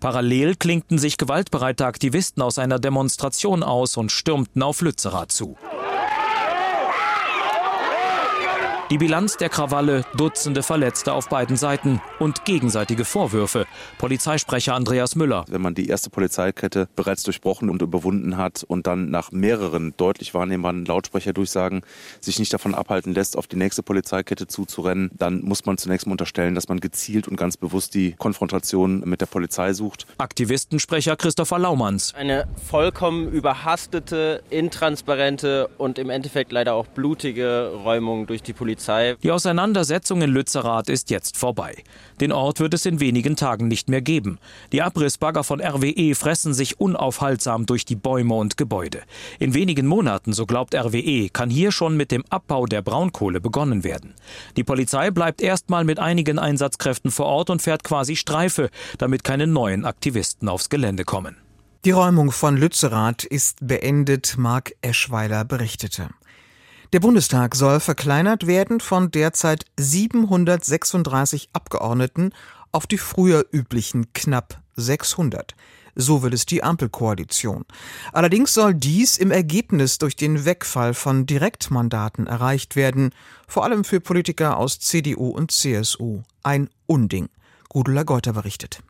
Parallel 0.00 0.56
klinkten 0.56 0.98
sich 0.98 1.18
gewaltbereite 1.18 1.86
Aktivisten 1.86 2.42
aus 2.42 2.58
einer 2.58 2.80
Demonstration 2.80 3.62
aus 3.62 3.96
und 3.96 4.10
stürmten 4.10 4.64
auf 4.64 4.80
Lützerath 4.80 5.30
zu. 5.30 5.56
Die 8.90 8.96
Bilanz 8.96 9.36
der 9.36 9.50
Krawalle, 9.50 10.02
Dutzende 10.16 10.62
Verletzte 10.62 11.12
auf 11.12 11.28
beiden 11.28 11.58
Seiten 11.58 12.00
und 12.18 12.46
gegenseitige 12.46 13.04
Vorwürfe. 13.04 13.66
Polizeisprecher 13.98 14.74
Andreas 14.74 15.14
Müller. 15.14 15.44
Wenn 15.46 15.60
man 15.60 15.74
die 15.74 15.88
erste 15.88 16.08
Polizeikette 16.08 16.88
bereits 16.96 17.22
durchbrochen 17.22 17.68
und 17.68 17.82
überwunden 17.82 18.38
hat 18.38 18.64
und 18.66 18.86
dann 18.86 19.10
nach 19.10 19.30
mehreren 19.30 19.92
deutlich 19.98 20.32
wahrnehmbaren 20.32 20.86
Lautsprecherdurchsagen 20.86 21.82
sich 22.22 22.38
nicht 22.38 22.50
davon 22.54 22.74
abhalten 22.74 23.12
lässt, 23.12 23.36
auf 23.36 23.46
die 23.46 23.56
nächste 23.56 23.82
Polizeikette 23.82 24.46
zuzurennen, 24.46 25.10
dann 25.12 25.42
muss 25.42 25.66
man 25.66 25.76
zunächst 25.76 26.06
mal 26.06 26.12
unterstellen, 26.12 26.54
dass 26.54 26.68
man 26.68 26.80
gezielt 26.80 27.28
und 27.28 27.36
ganz 27.36 27.58
bewusst 27.58 27.92
die 27.94 28.12
Konfrontation 28.12 29.00
mit 29.00 29.20
der 29.20 29.26
Polizei 29.26 29.74
sucht. 29.74 30.06
Aktivistensprecher 30.16 31.14
Christopher 31.16 31.58
Laumanns. 31.58 32.14
Eine 32.14 32.48
vollkommen 32.70 33.30
überhastete, 33.32 34.42
intransparente 34.48 35.68
und 35.76 35.98
im 35.98 36.08
Endeffekt 36.08 36.52
leider 36.52 36.72
auch 36.72 36.86
blutige 36.86 37.72
Räumung 37.84 38.26
durch 38.26 38.42
die 38.42 38.54
Polizei 38.54 38.77
Polizei. 38.78 39.16
Die 39.24 39.32
Auseinandersetzung 39.32 40.22
in 40.22 40.30
Lützerath 40.30 40.88
ist 40.88 41.10
jetzt 41.10 41.36
vorbei. 41.36 41.82
Den 42.20 42.30
Ort 42.30 42.60
wird 42.60 42.74
es 42.74 42.86
in 42.86 43.00
wenigen 43.00 43.34
Tagen 43.34 43.66
nicht 43.66 43.88
mehr 43.88 44.00
geben. 44.00 44.38
Die 44.72 44.82
Abrissbagger 44.82 45.42
von 45.42 45.60
RWE 45.60 46.14
fressen 46.14 46.54
sich 46.54 46.80
unaufhaltsam 46.80 47.66
durch 47.66 47.84
die 47.84 47.96
Bäume 47.96 48.34
und 48.34 48.56
Gebäude. 48.56 49.02
In 49.40 49.52
wenigen 49.54 49.86
Monaten, 49.86 50.32
so 50.32 50.46
glaubt 50.46 50.76
RWE, 50.76 51.28
kann 51.28 51.50
hier 51.50 51.72
schon 51.72 51.96
mit 51.96 52.12
dem 52.12 52.24
Abbau 52.30 52.66
der 52.66 52.82
Braunkohle 52.82 53.40
begonnen 53.40 53.82
werden. 53.82 54.14
Die 54.56 54.64
Polizei 54.64 55.10
bleibt 55.10 55.42
erstmal 55.42 55.82
mit 55.82 55.98
einigen 55.98 56.38
Einsatzkräften 56.38 57.10
vor 57.10 57.26
Ort 57.26 57.50
und 57.50 57.60
fährt 57.60 57.82
quasi 57.82 58.14
Streife, 58.14 58.70
damit 58.98 59.24
keine 59.24 59.48
neuen 59.48 59.84
Aktivisten 59.84 60.48
aufs 60.48 60.68
Gelände 60.68 61.04
kommen. 61.04 61.36
Die 61.84 61.90
Räumung 61.90 62.30
von 62.32 62.56
Lützerath 62.56 63.24
ist 63.24 63.58
beendet, 63.60 64.36
Mark 64.36 64.72
Eschweiler 64.82 65.44
berichtete. 65.44 66.10
Der 66.94 67.00
Bundestag 67.00 67.54
soll 67.54 67.80
verkleinert 67.80 68.46
werden 68.46 68.80
von 68.80 69.10
derzeit 69.10 69.66
736 69.76 71.50
Abgeordneten 71.52 72.30
auf 72.72 72.86
die 72.86 72.96
früher 72.96 73.44
üblichen 73.52 74.14
knapp 74.14 74.62
600. 74.76 75.54
So 75.94 76.22
will 76.22 76.32
es 76.32 76.46
die 76.46 76.62
Ampelkoalition. 76.62 77.66
Allerdings 78.14 78.54
soll 78.54 78.72
dies 78.72 79.18
im 79.18 79.30
Ergebnis 79.30 79.98
durch 79.98 80.16
den 80.16 80.46
Wegfall 80.46 80.94
von 80.94 81.26
Direktmandaten 81.26 82.26
erreicht 82.26 82.74
werden, 82.74 83.10
vor 83.46 83.64
allem 83.64 83.84
für 83.84 84.00
Politiker 84.00 84.56
aus 84.56 84.78
CDU 84.78 85.28
und 85.28 85.50
CSU. 85.50 86.22
Ein 86.42 86.70
Unding. 86.86 87.28
Gudula 87.68 88.04
Geuter 88.04 88.32
berichtet. 88.32 88.80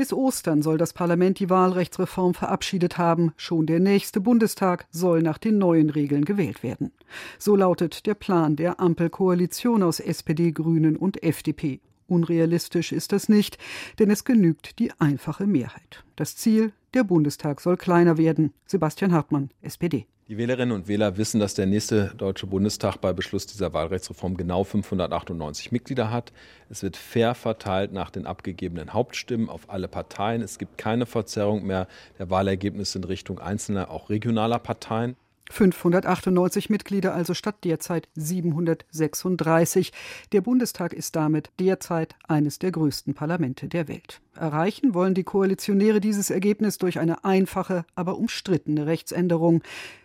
Bis 0.00 0.14
Ostern 0.14 0.62
soll 0.62 0.78
das 0.78 0.94
Parlament 0.94 1.40
die 1.40 1.50
Wahlrechtsreform 1.50 2.32
verabschiedet 2.32 2.96
haben. 2.96 3.34
Schon 3.36 3.66
der 3.66 3.80
nächste 3.80 4.22
Bundestag 4.22 4.86
soll 4.90 5.20
nach 5.20 5.36
den 5.36 5.58
neuen 5.58 5.90
Regeln 5.90 6.24
gewählt 6.24 6.62
werden. 6.62 6.90
So 7.38 7.54
lautet 7.54 8.06
der 8.06 8.14
Plan 8.14 8.56
der 8.56 8.80
Ampelkoalition 8.80 9.82
aus 9.82 10.00
SPD, 10.00 10.52
Grünen 10.52 10.96
und 10.96 11.22
FDP. 11.22 11.80
Unrealistisch 12.06 12.92
ist 12.92 13.12
das 13.12 13.28
nicht, 13.28 13.58
denn 13.98 14.10
es 14.10 14.24
genügt 14.24 14.78
die 14.78 14.90
einfache 14.98 15.46
Mehrheit. 15.46 16.02
Das 16.16 16.34
Ziel, 16.34 16.72
der 16.94 17.04
Bundestag 17.04 17.60
soll 17.60 17.76
kleiner 17.76 18.16
werden. 18.16 18.54
Sebastian 18.64 19.12
Hartmann, 19.12 19.50
SPD. 19.60 20.06
Die 20.30 20.38
Wählerinnen 20.38 20.70
und 20.70 20.86
Wähler 20.86 21.16
wissen, 21.16 21.40
dass 21.40 21.54
der 21.54 21.66
nächste 21.66 22.12
Deutsche 22.16 22.46
Bundestag 22.46 22.98
bei 22.98 23.12
Beschluss 23.12 23.46
dieser 23.46 23.72
Wahlrechtsreform 23.72 24.36
genau 24.36 24.62
598 24.62 25.72
Mitglieder 25.72 26.12
hat. 26.12 26.32
Es 26.68 26.84
wird 26.84 26.96
fair 26.96 27.34
verteilt 27.34 27.92
nach 27.92 28.10
den 28.10 28.26
abgegebenen 28.26 28.92
Hauptstimmen 28.92 29.48
auf 29.48 29.68
alle 29.68 29.88
Parteien. 29.88 30.40
Es 30.40 30.58
gibt 30.58 30.78
keine 30.78 31.06
Verzerrung 31.06 31.66
mehr 31.66 31.88
der 32.20 32.30
Wahlergebnisse 32.30 32.98
in 32.98 33.04
Richtung 33.04 33.40
einzelner, 33.40 33.90
auch 33.90 34.08
regionaler 34.08 34.60
Parteien. 34.60 35.16
598 35.50 36.70
Mitglieder, 36.70 37.12
also 37.12 37.34
statt 37.34 37.56
derzeit 37.64 38.08
736. 38.14 39.92
Der 40.30 40.42
Bundestag 40.42 40.92
ist 40.92 41.16
damit 41.16 41.50
derzeit 41.58 42.14
eines 42.28 42.60
der 42.60 42.70
größten 42.70 43.14
Parlamente 43.14 43.66
der 43.66 43.88
Welt. 43.88 44.20
Erreichen 44.36 44.94
wollen 44.94 45.14
die 45.14 45.24
Koalitionäre 45.24 46.00
dieses 46.00 46.30
Ergebnis 46.30 46.78
durch 46.78 47.00
eine 47.00 47.24
einfache, 47.24 47.84
aber 47.94 48.16
umstrittene 48.16 48.86
Rechtsänderung. 48.86 49.62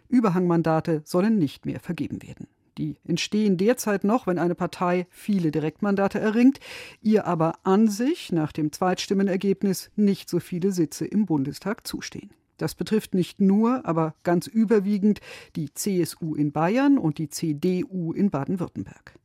Überhangmandate 0.10 1.02
sollen 1.06 1.38
nicht 1.38 1.66
mehr 1.66 1.80
vergeben 1.80 2.22
werden. 2.24 2.48
Die 2.78 2.98
entstehen 3.06 3.58
derzeit 3.58 4.04
noch, 4.04 4.28
wenn 4.28 4.38
eine 4.38 4.56
Partei 4.56 5.08
viele 5.10 5.52
Direktmandate 5.52 6.20
erringt, 6.20 6.60
ihr 7.02 7.26
aber 7.26 7.54
an 7.64 7.88
sich 7.88 8.32
nach 8.32 8.52
dem 8.52 8.72
Zweitstimmenergebnis 8.72 9.92
nicht 9.96 10.30
so 10.30 10.40
viele 10.40 10.72
Sitze 10.72 11.06
im 11.06 11.26
Bundestag 11.26 11.88
zustehen. 11.88 12.32
Das 12.58 12.76
betrifft 12.76 13.14
nicht 13.14 13.42
nur, 13.42 13.86
aber 13.86 14.16
ganz 14.24 14.48
überwiegend 14.48 15.20
die 15.56 15.74
CSU 15.74 16.36
in 16.36 16.52
Bayern 16.52 16.98
und 16.98 17.18
die 17.18 17.30
CDU 17.30 18.14
in 18.14 18.30
Baden-Württemberg. 18.30 19.20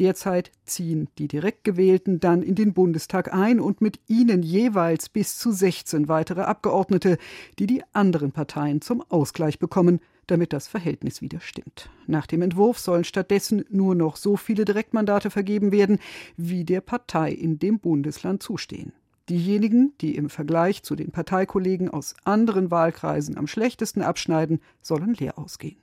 Derzeit 0.00 0.50
ziehen 0.64 1.08
die 1.18 1.28
direkt 1.28 1.62
gewählten 1.62 2.18
dann 2.18 2.42
in 2.42 2.56
den 2.56 2.72
Bundestag 2.72 3.32
ein 3.32 3.60
und 3.60 3.80
mit 3.80 4.00
ihnen 4.08 4.42
jeweils 4.42 5.08
bis 5.08 5.38
zu 5.38 5.52
16 5.52 6.08
weitere 6.08 6.42
Abgeordnete, 6.42 7.16
die 7.60 7.68
die 7.68 7.84
anderen 7.92 8.32
Parteien 8.32 8.80
zum 8.80 9.02
Ausgleich 9.08 9.60
bekommen, 9.60 10.00
damit 10.32 10.54
das 10.54 10.66
Verhältnis 10.66 11.20
wieder 11.20 11.40
stimmt. 11.40 11.90
Nach 12.06 12.26
dem 12.26 12.40
Entwurf 12.40 12.78
sollen 12.78 13.04
stattdessen 13.04 13.66
nur 13.68 13.94
noch 13.94 14.16
so 14.16 14.38
viele 14.38 14.64
Direktmandate 14.64 15.28
vergeben 15.28 15.72
werden, 15.72 15.98
wie 16.38 16.64
der 16.64 16.80
Partei 16.80 17.30
in 17.30 17.58
dem 17.58 17.78
Bundesland 17.78 18.42
zustehen. 18.42 18.94
Diejenigen, 19.28 19.92
die 20.00 20.16
im 20.16 20.30
Vergleich 20.30 20.82
zu 20.82 20.96
den 20.96 21.12
Parteikollegen 21.12 21.90
aus 21.90 22.14
anderen 22.24 22.70
Wahlkreisen 22.70 23.36
am 23.36 23.46
schlechtesten 23.46 24.00
abschneiden, 24.00 24.60
sollen 24.80 25.12
leer 25.14 25.38
ausgehen. 25.38 25.81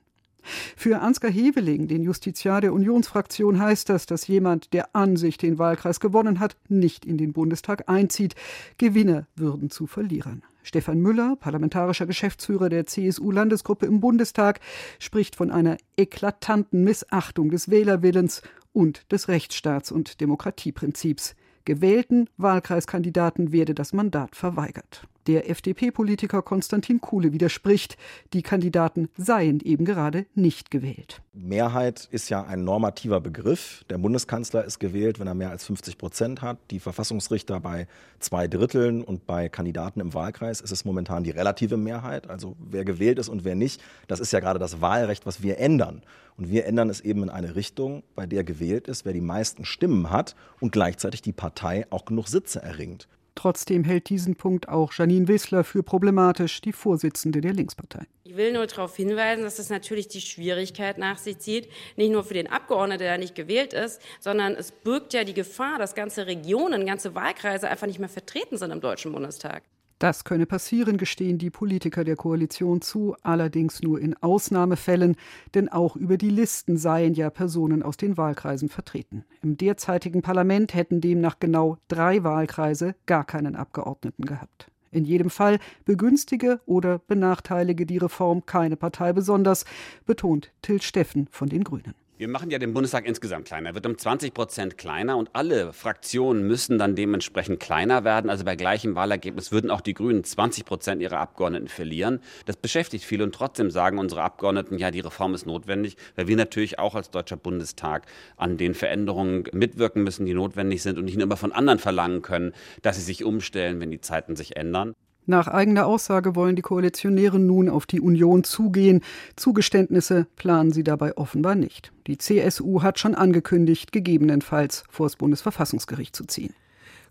Für 0.76 1.00
Ansgar 1.00 1.30
Heveling, 1.30 1.88
den 1.88 2.02
Justiziar 2.02 2.60
der 2.60 2.72
Unionsfraktion, 2.72 3.60
heißt 3.60 3.88
das, 3.88 4.06
dass 4.06 4.26
jemand, 4.26 4.72
der 4.72 4.94
an 4.94 5.16
sich 5.16 5.36
den 5.38 5.58
Wahlkreis 5.58 6.00
gewonnen 6.00 6.40
hat, 6.40 6.56
nicht 6.68 7.04
in 7.04 7.18
den 7.18 7.32
Bundestag 7.32 7.88
einzieht. 7.88 8.34
Gewinner 8.78 9.26
würden 9.36 9.70
zu 9.70 9.86
Verlierern. 9.86 10.42
Stefan 10.62 11.00
Müller, 11.00 11.36
parlamentarischer 11.36 12.06
Geschäftsführer 12.06 12.68
der 12.68 12.86
CSU-Landesgruppe 12.86 13.86
im 13.86 14.00
Bundestag, 14.00 14.60
spricht 14.98 15.36
von 15.36 15.50
einer 15.50 15.78
eklatanten 15.96 16.84
Missachtung 16.84 17.50
des 17.50 17.70
Wählerwillens 17.70 18.42
und 18.72 19.10
des 19.10 19.28
Rechtsstaats- 19.28 19.92
und 19.92 20.20
Demokratieprinzips. 20.20 21.34
Gewählten 21.64 22.28
Wahlkreiskandidaten 22.36 23.52
werde 23.52 23.74
das 23.74 23.92
Mandat 23.92 24.36
verweigert. 24.36 25.06
Der 25.30 25.48
FDP-Politiker 25.48 26.42
Konstantin 26.42 27.00
Kuhle 27.00 27.32
widerspricht, 27.32 27.96
die 28.32 28.42
Kandidaten 28.42 29.08
seien 29.16 29.60
eben 29.60 29.84
gerade 29.84 30.26
nicht 30.34 30.72
gewählt. 30.72 31.22
Mehrheit 31.32 32.08
ist 32.10 32.30
ja 32.30 32.42
ein 32.42 32.64
normativer 32.64 33.20
Begriff. 33.20 33.84
Der 33.88 33.98
Bundeskanzler 33.98 34.64
ist 34.64 34.80
gewählt, 34.80 35.20
wenn 35.20 35.28
er 35.28 35.34
mehr 35.34 35.50
als 35.50 35.64
50 35.66 35.98
Prozent 35.98 36.42
hat. 36.42 36.58
Die 36.72 36.80
Verfassungsrichter 36.80 37.60
bei 37.60 37.86
zwei 38.18 38.48
Dritteln 38.48 39.04
und 39.04 39.24
bei 39.28 39.48
Kandidaten 39.48 40.00
im 40.00 40.14
Wahlkreis 40.14 40.60
ist 40.60 40.72
es 40.72 40.84
momentan 40.84 41.22
die 41.22 41.30
relative 41.30 41.76
Mehrheit. 41.76 42.28
Also 42.28 42.56
wer 42.58 42.84
gewählt 42.84 43.20
ist 43.20 43.28
und 43.28 43.44
wer 43.44 43.54
nicht, 43.54 43.80
das 44.08 44.18
ist 44.18 44.32
ja 44.32 44.40
gerade 44.40 44.58
das 44.58 44.80
Wahlrecht, 44.80 45.26
was 45.26 45.44
wir 45.44 45.58
ändern. 45.58 46.02
Und 46.38 46.50
wir 46.50 46.66
ändern 46.66 46.90
es 46.90 47.02
eben 47.02 47.22
in 47.22 47.30
eine 47.30 47.54
Richtung, 47.54 48.02
bei 48.16 48.26
der 48.26 48.42
gewählt 48.42 48.88
ist, 48.88 49.04
wer 49.04 49.12
die 49.12 49.20
meisten 49.20 49.64
Stimmen 49.64 50.10
hat 50.10 50.34
und 50.58 50.72
gleichzeitig 50.72 51.22
die 51.22 51.32
Partei 51.32 51.86
auch 51.90 52.04
genug 52.04 52.26
Sitze 52.26 52.60
erringt. 52.60 53.06
Trotzdem 53.40 53.84
hält 53.84 54.10
diesen 54.10 54.36
Punkt 54.36 54.68
auch 54.68 54.92
Janine 54.92 55.26
Wissler 55.26 55.64
für 55.64 55.82
problematisch, 55.82 56.60
die 56.60 56.74
Vorsitzende 56.74 57.40
der 57.40 57.54
Linkspartei. 57.54 58.04
Ich 58.22 58.36
will 58.36 58.52
nur 58.52 58.66
darauf 58.66 58.94
hinweisen, 58.94 59.44
dass 59.44 59.58
es 59.58 59.70
natürlich 59.70 60.08
die 60.08 60.20
Schwierigkeit 60.20 60.98
nach 60.98 61.16
sich 61.16 61.38
zieht, 61.38 61.66
nicht 61.96 62.12
nur 62.12 62.22
für 62.22 62.34
den 62.34 62.48
Abgeordneten, 62.48 62.98
der 62.98 63.16
nicht 63.16 63.34
gewählt 63.34 63.72
ist, 63.72 64.02
sondern 64.20 64.56
es 64.56 64.72
birgt 64.72 65.14
ja 65.14 65.24
die 65.24 65.32
Gefahr, 65.32 65.78
dass 65.78 65.94
ganze 65.94 66.26
Regionen, 66.26 66.84
ganze 66.84 67.14
Wahlkreise 67.14 67.70
einfach 67.70 67.86
nicht 67.86 67.98
mehr 67.98 68.10
vertreten 68.10 68.58
sind 68.58 68.72
im 68.72 68.82
Deutschen 68.82 69.10
Bundestag. 69.10 69.62
Das 70.00 70.24
könne 70.24 70.46
passieren, 70.46 70.96
gestehen 70.96 71.36
die 71.36 71.50
Politiker 71.50 72.04
der 72.04 72.16
Koalition 72.16 72.80
zu, 72.80 73.14
allerdings 73.22 73.82
nur 73.82 74.00
in 74.00 74.16
Ausnahmefällen, 74.22 75.14
denn 75.54 75.68
auch 75.68 75.94
über 75.94 76.16
die 76.16 76.30
Listen 76.30 76.78
seien 76.78 77.12
ja 77.12 77.28
Personen 77.28 77.82
aus 77.82 77.98
den 77.98 78.16
Wahlkreisen 78.16 78.70
vertreten. 78.70 79.26
Im 79.42 79.58
derzeitigen 79.58 80.22
Parlament 80.22 80.72
hätten 80.72 81.02
demnach 81.02 81.38
genau 81.38 81.76
drei 81.88 82.24
Wahlkreise 82.24 82.94
gar 83.04 83.24
keinen 83.24 83.54
Abgeordneten 83.54 84.24
gehabt. 84.24 84.70
In 84.90 85.04
jedem 85.04 85.28
Fall 85.28 85.58
begünstige 85.84 86.62
oder 86.64 86.98
benachteilige 86.98 87.84
die 87.84 87.98
Reform 87.98 88.46
keine 88.46 88.76
Partei 88.76 89.12
besonders, 89.12 89.66
betont 90.06 90.50
Till 90.62 90.80
Steffen 90.80 91.28
von 91.30 91.50
den 91.50 91.62
Grünen. 91.62 91.94
Wir 92.20 92.28
machen 92.28 92.50
ja 92.50 92.58
den 92.58 92.74
Bundestag 92.74 93.06
insgesamt 93.06 93.46
kleiner, 93.46 93.70
er 93.70 93.74
wird 93.74 93.86
um 93.86 93.96
20 93.96 94.34
Prozent 94.34 94.76
kleiner 94.76 95.16
und 95.16 95.30
alle 95.32 95.72
Fraktionen 95.72 96.46
müssen 96.46 96.76
dann 96.76 96.94
dementsprechend 96.94 97.60
kleiner 97.60 98.04
werden. 98.04 98.28
Also 98.28 98.44
bei 98.44 98.56
gleichem 98.56 98.94
Wahlergebnis 98.94 99.52
würden 99.52 99.70
auch 99.70 99.80
die 99.80 99.94
Grünen 99.94 100.22
20 100.22 100.66
Prozent 100.66 101.00
ihrer 101.00 101.16
Abgeordneten 101.16 101.68
verlieren. 101.68 102.20
Das 102.44 102.58
beschäftigt 102.58 103.06
viele 103.06 103.24
und 103.24 103.34
trotzdem 103.34 103.70
sagen 103.70 103.96
unsere 103.96 104.20
Abgeordneten, 104.20 104.76
ja, 104.76 104.90
die 104.90 105.00
Reform 105.00 105.32
ist 105.32 105.46
notwendig, 105.46 105.96
weil 106.14 106.28
wir 106.28 106.36
natürlich 106.36 106.78
auch 106.78 106.94
als 106.94 107.10
Deutscher 107.10 107.38
Bundestag 107.38 108.04
an 108.36 108.58
den 108.58 108.74
Veränderungen 108.74 109.44
mitwirken 109.52 110.02
müssen, 110.02 110.26
die 110.26 110.34
notwendig 110.34 110.82
sind 110.82 110.98
und 110.98 111.06
nicht 111.06 111.16
nur 111.16 111.24
immer 111.24 111.38
von 111.38 111.52
anderen 111.52 111.78
verlangen 111.78 112.20
können, 112.20 112.52
dass 112.82 112.96
sie 112.96 113.02
sich 113.02 113.24
umstellen, 113.24 113.80
wenn 113.80 113.90
die 113.90 114.02
Zeiten 114.02 114.36
sich 114.36 114.58
ändern. 114.58 114.94
Nach 115.26 115.48
eigener 115.48 115.86
Aussage 115.86 116.34
wollen 116.34 116.56
die 116.56 116.62
Koalitionäre 116.62 117.38
nun 117.38 117.68
auf 117.68 117.86
die 117.86 118.00
Union 118.00 118.42
zugehen. 118.42 119.02
Zugeständnisse 119.36 120.26
planen 120.36 120.72
sie 120.72 120.82
dabei 120.82 121.16
offenbar 121.16 121.54
nicht. 121.54 121.92
Die 122.06 122.18
CSU 122.18 122.82
hat 122.82 122.98
schon 122.98 123.14
angekündigt, 123.14 123.92
gegebenenfalls 123.92 124.84
vor 124.90 125.06
das 125.06 125.16
Bundesverfassungsgericht 125.16 126.16
zu 126.16 126.24
ziehen. 126.24 126.54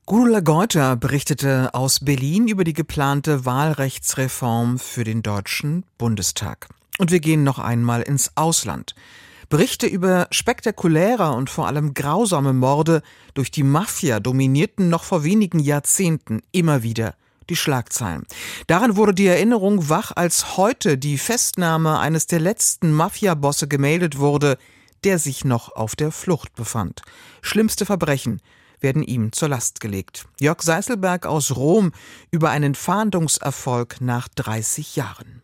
Gudula 0.05 0.39
Geuter 0.39 0.95
berichtete 0.95 1.73
aus 1.73 1.99
Berlin 1.99 2.47
über 2.47 2.63
die 2.63 2.73
geplante 2.73 3.45
Wahlrechtsreform 3.45 4.79
für 4.79 5.03
den 5.03 5.21
Deutschen 5.21 5.85
Bundestag. 5.99 6.67
Und 6.97 7.11
wir 7.11 7.19
gehen 7.19 7.43
noch 7.43 7.59
einmal 7.59 8.01
ins 8.01 8.31
Ausland. 8.35 8.95
Berichte 9.49 9.87
über 9.87 10.27
spektakuläre 10.31 11.31
und 11.31 11.49
vor 11.49 11.67
allem 11.67 11.93
grausame 11.93 12.53
Morde 12.53 13.01
durch 13.33 13.51
die 13.51 13.63
Mafia 13.63 14.19
dominierten 14.19 14.89
noch 14.89 15.03
vor 15.03 15.23
wenigen 15.23 15.59
Jahrzehnten 15.59 16.41
immer 16.51 16.83
wieder 16.83 17.15
die 17.49 17.55
Schlagzeilen. 17.55 18.25
Daran 18.67 18.95
wurde 18.95 19.13
die 19.13 19.27
Erinnerung 19.27 19.89
wach, 19.89 20.11
als 20.15 20.57
heute 20.57 20.97
die 20.97 21.17
Festnahme 21.17 21.99
eines 21.99 22.27
der 22.27 22.39
letzten 22.39 22.93
Mafiabosse 22.93 23.67
gemeldet 23.67 24.17
wurde, 24.17 24.57
der 25.03 25.19
sich 25.19 25.45
noch 25.45 25.75
auf 25.75 25.95
der 25.95 26.11
Flucht 26.11 26.55
befand. 26.55 27.01
Schlimmste 27.41 27.85
Verbrechen 27.85 28.41
werden 28.79 29.03
ihm 29.03 29.31
zur 29.31 29.49
Last 29.49 29.79
gelegt. 29.81 30.27
Jörg 30.39 30.61
Seißelberg 30.61 31.25
aus 31.25 31.55
Rom 31.55 31.91
über 32.31 32.49
einen 32.49 32.75
Fahndungserfolg 32.75 34.01
nach 34.01 34.27
30 34.29 34.95
Jahren. 34.95 35.41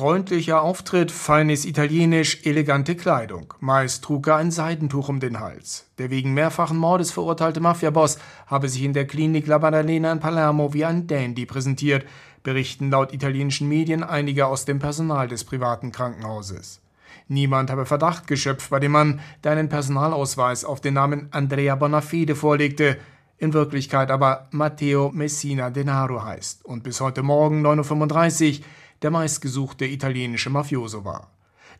Freundlicher 0.00 0.62
Auftritt, 0.62 1.10
feines 1.10 1.64
Italienisch, 1.64 2.46
elegante 2.46 2.94
Kleidung. 2.94 3.52
Meist 3.60 4.04
trug 4.04 4.28
er 4.28 4.36
ein 4.36 4.50
Seidentuch 4.50 5.08
um 5.08 5.20
den 5.20 5.40
Hals. 5.40 5.90
Der 5.98 6.10
wegen 6.10 6.32
mehrfachen 6.32 6.78
Mordes 6.78 7.10
verurteilte 7.10 7.60
Mafiaboss 7.60 8.18
habe 8.46 8.68
sich 8.68 8.82
in 8.82 8.92
der 8.92 9.06
Klinik 9.06 9.46
La 9.46 9.58
Maddalena 9.58 10.12
in 10.12 10.20
Palermo 10.20 10.72
wie 10.72 10.84
ein 10.84 11.06
Dandy 11.06 11.44
präsentiert, 11.44 12.06
berichten 12.42 12.90
laut 12.90 13.12
italienischen 13.12 13.68
Medien 13.68 14.02
einige 14.02 14.46
aus 14.46 14.64
dem 14.64 14.78
Personal 14.78 15.28
des 15.28 15.44
privaten 15.44 15.92
Krankenhauses. 15.92 16.80
Niemand 17.28 17.70
habe 17.70 17.84
Verdacht 17.84 18.26
geschöpft 18.26 18.70
bei 18.70 18.80
dem 18.80 18.92
Mann, 18.92 19.20
der 19.44 19.52
einen 19.52 19.68
Personalausweis 19.68 20.64
auf 20.64 20.80
den 20.80 20.94
Namen 20.94 21.28
Andrea 21.30 21.74
Bonafede 21.74 22.36
vorlegte, 22.36 22.96
in 23.38 23.54
Wirklichkeit 23.54 24.10
aber 24.10 24.48
Matteo 24.50 25.10
Messina 25.12 25.70
Denaro 25.70 26.22
heißt 26.22 26.64
und 26.64 26.84
bis 26.84 27.00
heute 27.00 27.22
Morgen 27.22 27.66
9.35 27.66 28.58
Uhr 28.60 28.64
der 29.02 29.10
meistgesuchte 29.10 29.86
italienische 29.86 30.50
Mafioso 30.50 31.04
war. 31.04 31.30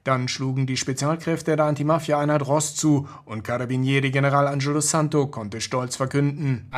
Dann 0.03 0.29
schlugen 0.29 0.67
die 0.67 0.79
Spezialkräfte 0.79 1.57
der 1.57 1.67
Antimafia-Einheit 1.67 2.47
Ross 2.47 2.75
zu 2.75 3.07
und 3.27 3.45
Carabinieri-General 3.45 4.49
Angelo 4.49 4.81
Santo 4.81 5.27
konnte 5.27 5.61
stolz 5.61 5.97
verkünden: 5.97 6.71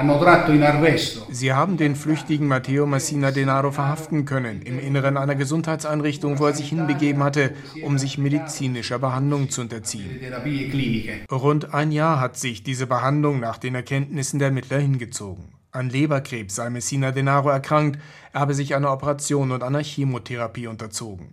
Sie 1.31 1.53
haben 1.53 1.77
den 1.77 1.95
flüchtigen 1.95 2.49
Matteo 2.49 2.85
Massina 2.85 3.31
Denaro 3.31 3.71
verhaften 3.71 4.25
können, 4.25 4.63
im 4.63 4.81
Inneren 4.81 5.17
einer 5.17 5.37
Gesundheitseinrichtung, 5.37 6.41
wo 6.41 6.47
er 6.47 6.55
sich 6.55 6.71
hinbegeben 6.71 7.23
hatte, 7.23 7.55
um 7.85 7.97
sich 7.97 8.19
medizinischer 8.19 8.99
Behandlung 8.99 9.51
zu 9.51 9.61
unterziehen. 9.61 10.19
Rund 11.31 11.73
ein 11.73 11.93
Jahr 11.93 12.19
hat 12.19 12.37
sich 12.37 12.65
diese 12.65 12.89
Behandlung 12.89 13.39
nach 13.39 13.59
den 13.59 13.77
Erkenntnissen 13.77 14.41
der 14.41 14.49
Ermittler 14.49 14.79
hingezogen. 14.79 15.62
An 15.73 15.89
Leberkrebs 15.89 16.55
sei 16.55 16.69
Messina 16.69 17.13
Denaro 17.13 17.49
erkrankt, 17.49 17.99
er 18.35 18.41
habe 18.41 18.53
sich 18.53 18.75
einer 18.75 18.93
Operation 18.93 19.53
und 19.53 19.63
einer 19.63 19.83
Chemotherapie 19.83 20.67
unterzogen. 20.67 21.33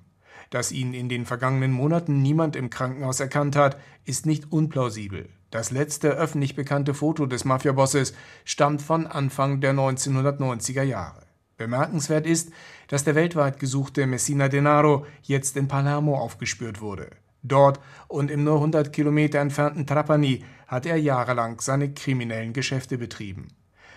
Dass 0.49 0.71
ihn 0.71 0.93
in 0.93 1.09
den 1.09 1.25
vergangenen 1.25 1.73
Monaten 1.73 2.21
niemand 2.21 2.55
im 2.55 2.69
Krankenhaus 2.69 3.19
erkannt 3.19 3.57
hat, 3.57 3.77
ist 4.05 4.25
nicht 4.25 4.51
unplausibel. 4.51 5.27
Das 5.51 5.71
letzte 5.71 6.11
öffentlich 6.11 6.55
bekannte 6.55 6.93
Foto 6.93 7.25
des 7.25 7.43
Mafiabosses 7.43 8.13
stammt 8.45 8.81
von 8.81 9.07
Anfang 9.07 9.59
der 9.59 9.73
1990er 9.73 10.83
Jahre. 10.83 11.23
Bemerkenswert 11.57 12.25
ist, 12.25 12.51
dass 12.87 13.03
der 13.03 13.15
weltweit 13.15 13.59
gesuchte 13.59 14.07
Messina 14.07 14.47
Denaro 14.47 15.05
jetzt 15.21 15.57
in 15.57 15.67
Palermo 15.67 16.17
aufgespürt 16.17 16.79
wurde. 16.79 17.09
Dort 17.43 17.81
und 18.07 18.31
im 18.31 18.45
nur 18.45 18.55
100 18.55 18.93
Kilometer 18.93 19.39
entfernten 19.39 19.85
Trapani 19.85 20.45
hat 20.67 20.85
er 20.85 20.95
jahrelang 20.95 21.59
seine 21.59 21.93
kriminellen 21.93 22.53
Geschäfte 22.53 22.97
betrieben. 22.97 23.49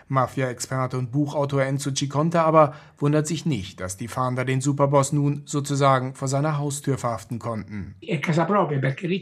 Mafia-Experte 0.08 0.98
und 0.98 1.12
Buchautor 1.12 1.62
Enzo 1.62 1.90
Ciconte 1.90 2.40
aber 2.42 2.74
wundert 2.98 3.26
sich 3.26 3.46
nicht, 3.46 3.80
dass 3.80 3.96
die 3.96 4.08
Fahnder 4.08 4.44
den 4.44 4.60
Superboss 4.60 5.12
nun 5.12 5.42
sozusagen 5.44 6.14
vor 6.14 6.28
seiner 6.28 6.58
Haustür 6.58 6.98
verhaften 6.98 7.38
konnten. 7.38 7.94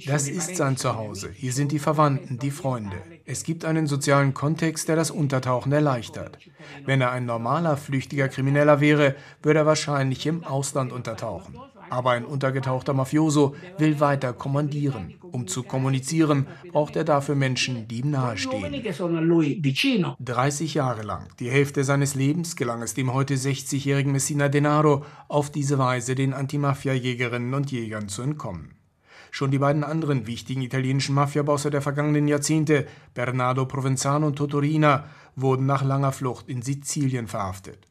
Das 0.06 0.28
ist 0.28 0.56
sein 0.56 0.76
Zuhause. 0.76 1.30
Hier 1.32 1.52
sind 1.52 1.72
die 1.72 1.78
Verwandten, 1.78 2.38
die 2.38 2.50
Freunde. 2.50 2.96
Es 3.24 3.44
gibt 3.44 3.64
einen 3.64 3.86
sozialen 3.86 4.34
Kontext, 4.34 4.88
der 4.88 4.96
das 4.96 5.10
Untertauchen 5.10 5.72
erleichtert. 5.72 6.38
Wenn 6.84 7.00
er 7.00 7.12
ein 7.12 7.26
normaler, 7.26 7.76
flüchtiger 7.76 8.28
Krimineller 8.28 8.80
wäre, 8.80 9.14
würde 9.42 9.60
er 9.60 9.66
wahrscheinlich 9.66 10.26
im 10.26 10.44
Ausland 10.44 10.92
untertauchen. 10.92 11.54
Aber 11.90 12.12
ein 12.12 12.24
untergetauchter 12.24 12.94
Mafioso 12.94 13.54
will 13.78 14.00
weiter 14.00 14.32
kommandieren. 14.32 15.14
Um 15.32 15.46
zu 15.46 15.62
kommunizieren, 15.62 16.46
braucht 16.72 16.96
er 16.96 17.04
dafür 17.04 17.34
Menschen, 17.34 17.86
die 17.88 18.00
ihm 18.00 18.10
nahestehen. 18.10 18.72
30 20.20 20.74
Jahre 20.74 21.02
lang, 21.02 21.28
die 21.38 21.50
Hälfte 21.50 21.84
seines 21.84 22.14
Lebens, 22.14 22.56
gelang 22.56 22.82
es 22.82 22.94
dem 22.94 23.12
heute 23.12 23.34
60-jährigen 23.34 24.12
Messina 24.12 24.48
Denaro, 24.48 25.04
auf 25.28 25.50
diese 25.50 25.78
Weise 25.78 26.14
den 26.14 26.32
Antimafia-Jägerinnen 26.32 27.54
und 27.54 27.70
Jägern 27.70 28.08
zu 28.08 28.22
entkommen. 28.22 28.76
Schon 29.30 29.52
die 29.52 29.58
beiden 29.58 29.84
anderen 29.84 30.26
wichtigen 30.26 30.62
italienischen 30.62 31.14
Mafiabosse 31.14 31.70
der 31.70 31.82
vergangenen 31.82 32.26
Jahrzehnte, 32.26 32.86
Bernardo 33.14 33.66
Provenzano 33.66 34.26
und 34.26 34.36
Totorina, 34.36 35.04
wurden 35.36 35.66
nach 35.66 35.84
langer 35.84 36.12
Flucht 36.12 36.48
in 36.48 36.62
Sizilien 36.62 37.28
verhaftet. 37.28 37.89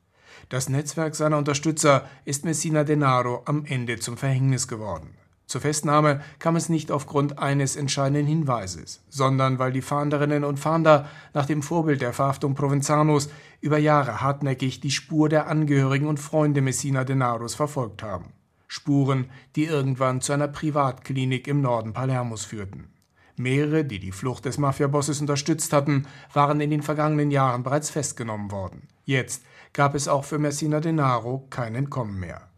Das 0.49 0.67
Netzwerk 0.67 1.15
seiner 1.15 1.37
Unterstützer 1.37 2.05
ist 2.25 2.43
Messina 2.43 2.83
Denaro 2.83 3.43
am 3.45 3.65
Ende 3.65 3.99
zum 3.99 4.17
Verhängnis 4.17 4.67
geworden. 4.67 5.13
Zur 5.45 5.61
Festnahme 5.61 6.21
kam 6.39 6.55
es 6.55 6.69
nicht 6.69 6.91
aufgrund 6.91 7.37
eines 7.37 7.75
entscheidenden 7.75 8.25
Hinweises, 8.25 9.03
sondern 9.09 9.59
weil 9.59 9.71
die 9.71 9.83
Fahnderinnen 9.83 10.43
und 10.43 10.59
Fahnder 10.59 11.07
nach 11.35 11.45
dem 11.45 11.61
Vorbild 11.61 12.01
der 12.01 12.13
Verhaftung 12.13 12.55
Provenzanos 12.55 13.29
über 13.61 13.77
Jahre 13.77 14.21
hartnäckig 14.21 14.79
die 14.79 14.89
Spur 14.89 15.29
der 15.29 15.47
Angehörigen 15.47 16.07
und 16.07 16.19
Freunde 16.19 16.61
Messina 16.61 17.03
Denaros 17.03 17.53
verfolgt 17.53 18.01
haben. 18.01 18.33
Spuren, 18.67 19.29
die 19.55 19.65
irgendwann 19.65 20.21
zu 20.21 20.33
einer 20.33 20.47
Privatklinik 20.47 21.47
im 21.47 21.61
Norden 21.61 21.93
Palermos 21.93 22.45
führten. 22.45 22.89
Mehrere, 23.37 23.85
die 23.85 23.99
die 23.99 24.11
Flucht 24.11 24.45
des 24.45 24.57
Mafiabosses 24.57 25.21
unterstützt 25.21 25.73
hatten, 25.73 26.07
waren 26.33 26.59
in 26.59 26.71
den 26.71 26.81
vergangenen 26.81 27.29
Jahren 27.29 27.61
bereits 27.61 27.91
festgenommen 27.91 28.51
worden. 28.51 28.87
Jetzt 29.09 29.43
gab 29.73 29.95
es 29.95 30.07
auch 30.07 30.23
für 30.23 30.37
Messina 30.37 30.81
Denaro 30.81 31.47
kein 31.49 31.73
Entkommen 31.73 32.19
mehr. 32.19 32.51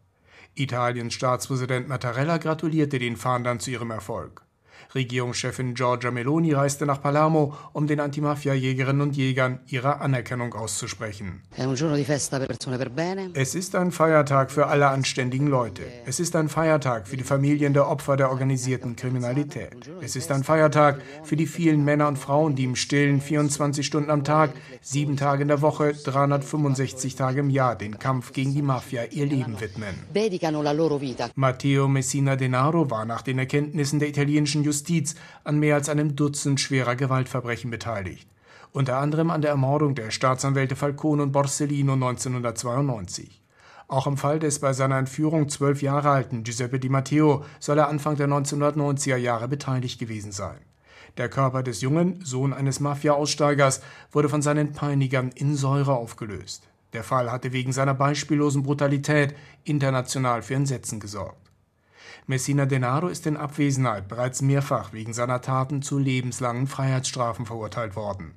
Italiens 0.53 1.13
Staatspräsident 1.13 1.87
Mattarella 1.87 2.39
gratulierte 2.39 2.99
den 2.99 3.15
Fahndern 3.15 3.61
zu 3.61 3.71
ihrem 3.71 3.89
Erfolg. 3.89 4.43
Regierungschefin 4.93 5.73
Giorgia 5.73 6.11
Meloni 6.11 6.53
reiste 6.53 6.85
nach 6.85 7.01
Palermo, 7.01 7.53
um 7.73 7.87
den 7.87 7.99
Antimafia-Jägerinnen 7.99 9.01
und 9.01 9.15
Jägern 9.17 9.59
ihre 9.67 10.01
Anerkennung 10.01 10.53
auszusprechen. 10.53 11.41
Es 13.33 13.55
ist 13.55 13.75
ein 13.75 13.91
Feiertag 13.91 14.51
für 14.51 14.67
alle 14.67 14.87
anständigen 14.87 15.47
Leute. 15.47 15.83
Es 16.05 16.19
ist 16.19 16.35
ein 16.35 16.49
Feiertag 16.49 17.07
für 17.07 17.17
die 17.17 17.23
Familien 17.23 17.73
der 17.73 17.87
Opfer 17.87 18.17
der 18.17 18.29
organisierten 18.29 18.95
Kriminalität. 18.95 19.89
Es 20.01 20.15
ist 20.15 20.31
ein 20.31 20.43
Feiertag 20.43 21.01
für 21.23 21.35
die 21.35 21.47
vielen 21.47 21.83
Männer 21.83 22.07
und 22.07 22.17
Frauen, 22.17 22.55
die 22.55 22.63
im 22.63 22.75
Stillen 22.75 23.21
24 23.21 23.85
Stunden 23.85 24.09
am 24.09 24.23
Tag, 24.23 24.51
sieben 24.81 25.17
Tage 25.17 25.43
in 25.43 25.47
der 25.47 25.61
Woche, 25.61 25.93
365 25.93 27.15
Tage 27.15 27.39
im 27.39 27.49
Jahr 27.49 27.75
den 27.75 27.99
Kampf 27.99 28.33
gegen 28.33 28.53
die 28.53 28.61
Mafia 28.61 29.03
ihr 29.11 29.25
Leben 29.25 29.59
widmen. 29.59 29.95
Matteo 31.35 31.87
Messina 31.87 32.35
Denaro 32.35 32.89
war 32.89 33.05
nach 33.05 33.21
den 33.21 33.39
Erkenntnissen 33.39 33.99
der 33.99 34.09
italienischen 34.09 34.63
Justiz 34.71 35.15
an 35.43 35.59
mehr 35.59 35.75
als 35.75 35.89
einem 35.89 36.15
Dutzend 36.15 36.61
schwerer 36.61 36.95
Gewaltverbrechen 36.95 37.69
beteiligt. 37.69 38.29
Unter 38.71 38.97
anderem 38.99 39.29
an 39.29 39.41
der 39.41 39.51
Ermordung 39.51 39.95
der 39.95 40.11
Staatsanwälte 40.11 40.77
Falcone 40.77 41.23
und 41.23 41.33
Borsellino 41.33 41.91
1992. 41.91 43.41
Auch 43.89 44.07
im 44.07 44.15
Fall 44.15 44.39
des 44.39 44.59
bei 44.59 44.71
seiner 44.71 44.97
Entführung 44.97 45.49
zwölf 45.49 45.81
Jahre 45.81 46.11
alten 46.11 46.45
Giuseppe 46.45 46.79
Di 46.79 46.87
Matteo 46.87 47.43
soll 47.59 47.79
er 47.79 47.89
Anfang 47.89 48.15
der 48.15 48.29
1990er 48.29 49.17
Jahre 49.17 49.49
beteiligt 49.49 49.99
gewesen 49.99 50.31
sein. 50.31 50.61
Der 51.17 51.27
Körper 51.27 51.63
des 51.63 51.81
Jungen, 51.81 52.23
Sohn 52.23 52.53
eines 52.53 52.79
Mafia-Aussteigers, 52.79 53.81
wurde 54.13 54.29
von 54.29 54.41
seinen 54.41 54.71
Peinigern 54.71 55.31
in 55.35 55.57
Säure 55.57 55.95
aufgelöst. 55.95 56.69
Der 56.93 57.03
Fall 57.03 57.29
hatte 57.29 57.51
wegen 57.51 57.73
seiner 57.73 57.93
beispiellosen 57.93 58.63
Brutalität 58.63 59.35
international 59.65 60.41
für 60.41 60.55
Entsetzen 60.55 61.01
gesorgt. 61.01 61.40
Messina 62.27 62.65
Denaro 62.65 63.07
ist 63.07 63.27
in 63.27 63.37
Abwesenheit 63.37 64.07
bereits 64.07 64.41
mehrfach 64.41 64.93
wegen 64.93 65.13
seiner 65.13 65.41
Taten 65.41 65.81
zu 65.81 65.97
lebenslangen 65.97 66.67
Freiheitsstrafen 66.67 67.45
verurteilt 67.45 67.95
worden. 67.95 68.33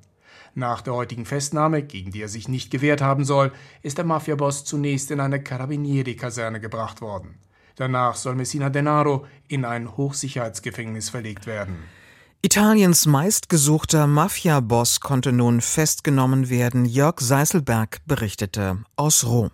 Nach 0.55 0.83
der 0.83 0.95
heutigen 0.95 1.27
Festnahme, 1.27 1.83
gegen 1.83 2.13
die 2.13 2.23
er 2.23 2.29
sich 2.29 2.49
nicht 2.49 2.71
gewehrt 2.71 3.03
haben 3.03 3.25
soll, 3.25 3.53
ist 3.83 3.99
der 3.99 4.05
Mafiaboss 4.05 4.65
zunächst 4.65 5.11
in 5.11 5.21
eine 5.21 5.43
Carabinieri-Kaserne 5.43 6.61
gebracht 6.61 7.01
worden. 7.01 7.39
Danach 7.77 8.15
soll 8.15 8.37
Messina 8.37 8.71
Denaro 8.71 9.27
in 9.49 9.65
ein 9.65 9.97
Hochsicherheitsgefängnis 9.97 11.11
verlegt 11.11 11.47
werden. 11.47 11.77
Italiens 12.41 13.07
meistgesuchter 13.07 14.07
Mafia-Boss 14.07 15.01
konnte 15.01 15.33
nun 15.33 15.61
festgenommen 15.61 16.51
werden. 16.51 16.85
Jörg 16.85 17.21
Seiselberg 17.21 17.99
berichtete 18.07 18.85
aus 18.97 19.25
Rom. 19.25 19.51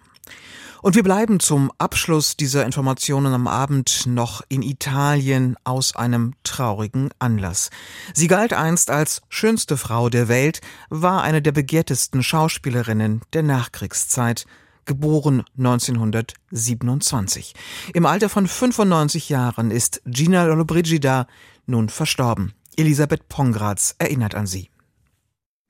Und 0.82 0.94
wir 0.94 1.02
bleiben 1.02 1.40
zum 1.40 1.70
Abschluss 1.76 2.36
dieser 2.36 2.64
Informationen 2.64 3.34
am 3.34 3.46
Abend 3.46 4.06
noch 4.06 4.40
in 4.48 4.62
Italien 4.62 5.56
aus 5.64 5.94
einem 5.94 6.32
traurigen 6.42 7.10
Anlass. 7.18 7.68
Sie 8.14 8.28
galt 8.28 8.54
einst 8.54 8.90
als 8.90 9.20
schönste 9.28 9.76
Frau 9.76 10.08
der 10.08 10.28
Welt, 10.28 10.62
war 10.88 11.22
eine 11.22 11.42
der 11.42 11.52
begehrtesten 11.52 12.22
Schauspielerinnen 12.22 13.20
der 13.34 13.42
Nachkriegszeit, 13.42 14.46
geboren 14.86 15.44
1927. 15.58 17.54
Im 17.92 18.06
Alter 18.06 18.30
von 18.30 18.46
95 18.46 19.28
Jahren 19.28 19.70
ist 19.70 20.00
Gina 20.06 20.44
Lollobrigida 20.44 21.26
nun 21.66 21.90
verstorben. 21.90 22.54
Elisabeth 22.76 23.28
Pongratz 23.28 23.96
erinnert 23.98 24.34
an 24.34 24.46
sie. 24.46 24.70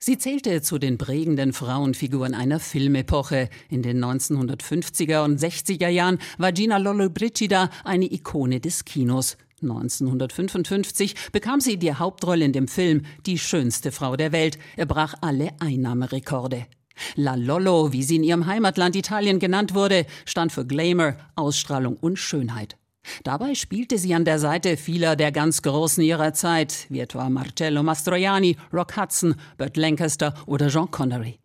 Sie 0.03 0.17
zählte 0.17 0.63
zu 0.63 0.79
den 0.79 0.97
prägenden 0.97 1.53
Frauenfiguren 1.53 2.33
einer 2.33 2.59
Filmepoche. 2.59 3.49
In 3.69 3.83
den 3.83 4.03
1950er 4.03 5.23
und 5.23 5.39
60er 5.39 5.89
Jahren 5.89 6.17
war 6.39 6.51
Gina 6.51 6.77
Lollobrigida 6.77 7.69
eine 7.83 8.11
Ikone 8.11 8.59
des 8.59 8.83
Kinos. 8.83 9.37
1955 9.61 11.29
bekam 11.31 11.61
sie 11.61 11.77
die 11.77 11.93
Hauptrolle 11.93 12.45
in 12.45 12.51
dem 12.51 12.67
Film 12.67 13.03
Die 13.27 13.37
schönste 13.37 13.91
Frau 13.91 14.15
der 14.15 14.31
Welt. 14.31 14.57
Er 14.75 14.87
brach 14.87 15.13
alle 15.21 15.51
Einnahmerekorde. 15.59 16.65
La 17.13 17.35
Lollo, 17.35 17.93
wie 17.93 18.01
sie 18.01 18.15
in 18.15 18.23
ihrem 18.23 18.47
Heimatland 18.47 18.95
Italien 18.95 19.37
genannt 19.37 19.75
wurde, 19.75 20.07
stand 20.25 20.51
für 20.51 20.65
Glamour, 20.65 21.15
Ausstrahlung 21.35 21.95
und 21.95 22.17
Schönheit. 22.17 22.75
Dabei 23.23 23.55
spielte 23.55 23.97
sie 23.97 24.13
an 24.13 24.25
der 24.25 24.39
Seite 24.39 24.77
vieler 24.77 25.15
der 25.15 25.31
ganz 25.31 25.61
Großen 25.61 26.03
ihrer 26.03 26.33
Zeit, 26.33 26.85
wie 26.89 26.99
etwa 26.99 27.29
Marcello 27.29 27.83
Mastroianni, 27.83 28.57
Rock 28.73 28.97
Hudson, 28.97 29.35
Burt 29.57 29.77
Lancaster 29.77 30.33
oder 30.45 30.69
Jean 30.69 30.89
Connery. 30.89 31.37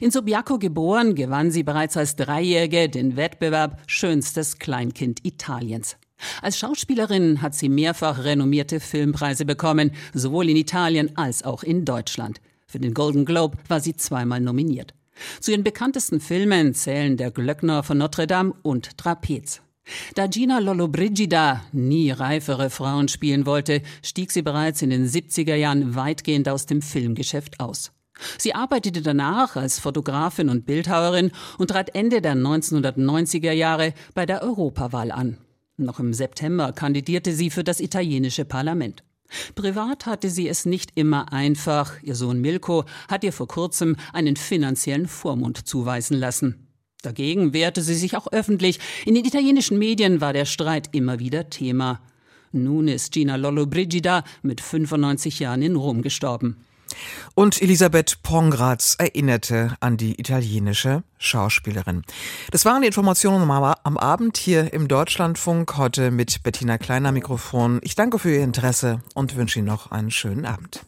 In 0.00 0.10
Subiaco 0.10 0.58
geboren, 0.58 1.14
gewann 1.14 1.50
sie 1.50 1.62
bereits 1.62 1.96
als 1.96 2.16
Dreijährige 2.16 2.88
den 2.88 3.16
Wettbewerb 3.16 3.82
Schönstes 3.86 4.58
Kleinkind 4.58 5.24
Italiens. 5.24 5.96
Als 6.40 6.58
Schauspielerin 6.58 7.42
hat 7.42 7.54
sie 7.54 7.68
mehrfach 7.68 8.22
renommierte 8.24 8.78
Filmpreise 8.78 9.44
bekommen, 9.44 9.90
sowohl 10.14 10.50
in 10.50 10.56
Italien 10.56 11.16
als 11.16 11.42
auch 11.42 11.64
in 11.64 11.84
Deutschland. 11.84 12.40
Für 12.66 12.78
den 12.78 12.94
Golden 12.94 13.24
Globe 13.24 13.58
war 13.68 13.80
sie 13.80 13.96
zweimal 13.96 14.40
nominiert. 14.40 14.94
Zu 15.40 15.50
ihren 15.50 15.64
bekanntesten 15.64 16.20
Filmen 16.20 16.74
zählen 16.74 17.16
Der 17.16 17.30
Glöckner 17.30 17.82
von 17.82 17.98
Notre 17.98 18.26
Dame 18.26 18.54
und 18.62 18.96
Trapez. 18.96 19.60
Da 20.14 20.26
Gina 20.26 20.58
Lollobrigida 20.58 21.62
nie 21.72 22.10
reifere 22.10 22.70
Frauen 22.70 23.08
spielen 23.08 23.46
wollte, 23.46 23.82
stieg 24.02 24.30
sie 24.30 24.42
bereits 24.42 24.82
in 24.82 24.90
den 24.90 25.06
70er 25.06 25.54
Jahren 25.54 25.94
weitgehend 25.94 26.48
aus 26.48 26.66
dem 26.66 26.82
Filmgeschäft 26.82 27.60
aus. 27.60 27.92
Sie 28.38 28.54
arbeitete 28.54 29.02
danach 29.02 29.56
als 29.56 29.80
Fotografin 29.80 30.48
und 30.48 30.66
Bildhauerin 30.66 31.32
und 31.58 31.68
trat 31.68 31.94
Ende 31.94 32.20
der 32.20 32.34
1990er 32.36 33.52
Jahre 33.52 33.94
bei 34.14 34.26
der 34.26 34.42
Europawahl 34.42 35.10
an. 35.10 35.38
Noch 35.76 35.98
im 35.98 36.12
September 36.12 36.72
kandidierte 36.72 37.32
sie 37.32 37.50
für 37.50 37.64
das 37.64 37.80
italienische 37.80 38.44
Parlament. 38.44 39.02
Privat 39.54 40.06
hatte 40.06 40.28
sie 40.28 40.48
es 40.48 40.66
nicht 40.66 40.92
immer 40.94 41.32
einfach. 41.32 42.02
Ihr 42.02 42.14
Sohn 42.14 42.40
Milko 42.40 42.84
hat 43.08 43.24
ihr 43.24 43.32
vor 43.32 43.48
kurzem 43.48 43.96
einen 44.12 44.36
finanziellen 44.36 45.08
Vormund 45.08 45.66
zuweisen 45.66 46.18
lassen. 46.18 46.61
Dagegen 47.02 47.52
wehrte 47.52 47.82
sie 47.82 47.96
sich 47.96 48.16
auch 48.16 48.28
öffentlich. 48.32 48.78
In 49.04 49.14
den 49.14 49.24
italienischen 49.24 49.78
Medien 49.78 50.20
war 50.20 50.32
der 50.32 50.44
Streit 50.44 50.88
immer 50.92 51.18
wieder 51.18 51.50
Thema. 51.50 52.00
Nun 52.52 52.86
ist 52.86 53.12
Gina 53.12 53.36
Lollobrigida 53.36 54.24
mit 54.42 54.60
95 54.60 55.40
Jahren 55.40 55.62
in 55.62 55.74
Rom 55.76 56.02
gestorben. 56.02 56.64
Und 57.34 57.60
Elisabeth 57.62 58.22
Pongratz 58.22 58.96
erinnerte 58.98 59.74
an 59.80 59.96
die 59.96 60.20
italienische 60.20 61.02
Schauspielerin. 61.18 62.02
Das 62.50 62.64
waren 62.64 62.82
die 62.82 62.86
Informationen 62.86 63.50
am 63.50 63.96
Abend 63.96 64.36
hier 64.36 64.72
im 64.72 64.88
Deutschlandfunk, 64.88 65.76
heute 65.78 66.10
mit 66.10 66.42
Bettina 66.42 66.78
Kleiner 66.78 67.10
Mikrofon. 67.10 67.80
Ich 67.82 67.94
danke 67.94 68.18
für 68.18 68.30
Ihr 68.30 68.44
Interesse 68.44 69.00
und 69.14 69.36
wünsche 69.36 69.58
Ihnen 69.58 69.68
noch 69.68 69.90
einen 69.90 70.10
schönen 70.10 70.44
Abend. 70.44 70.84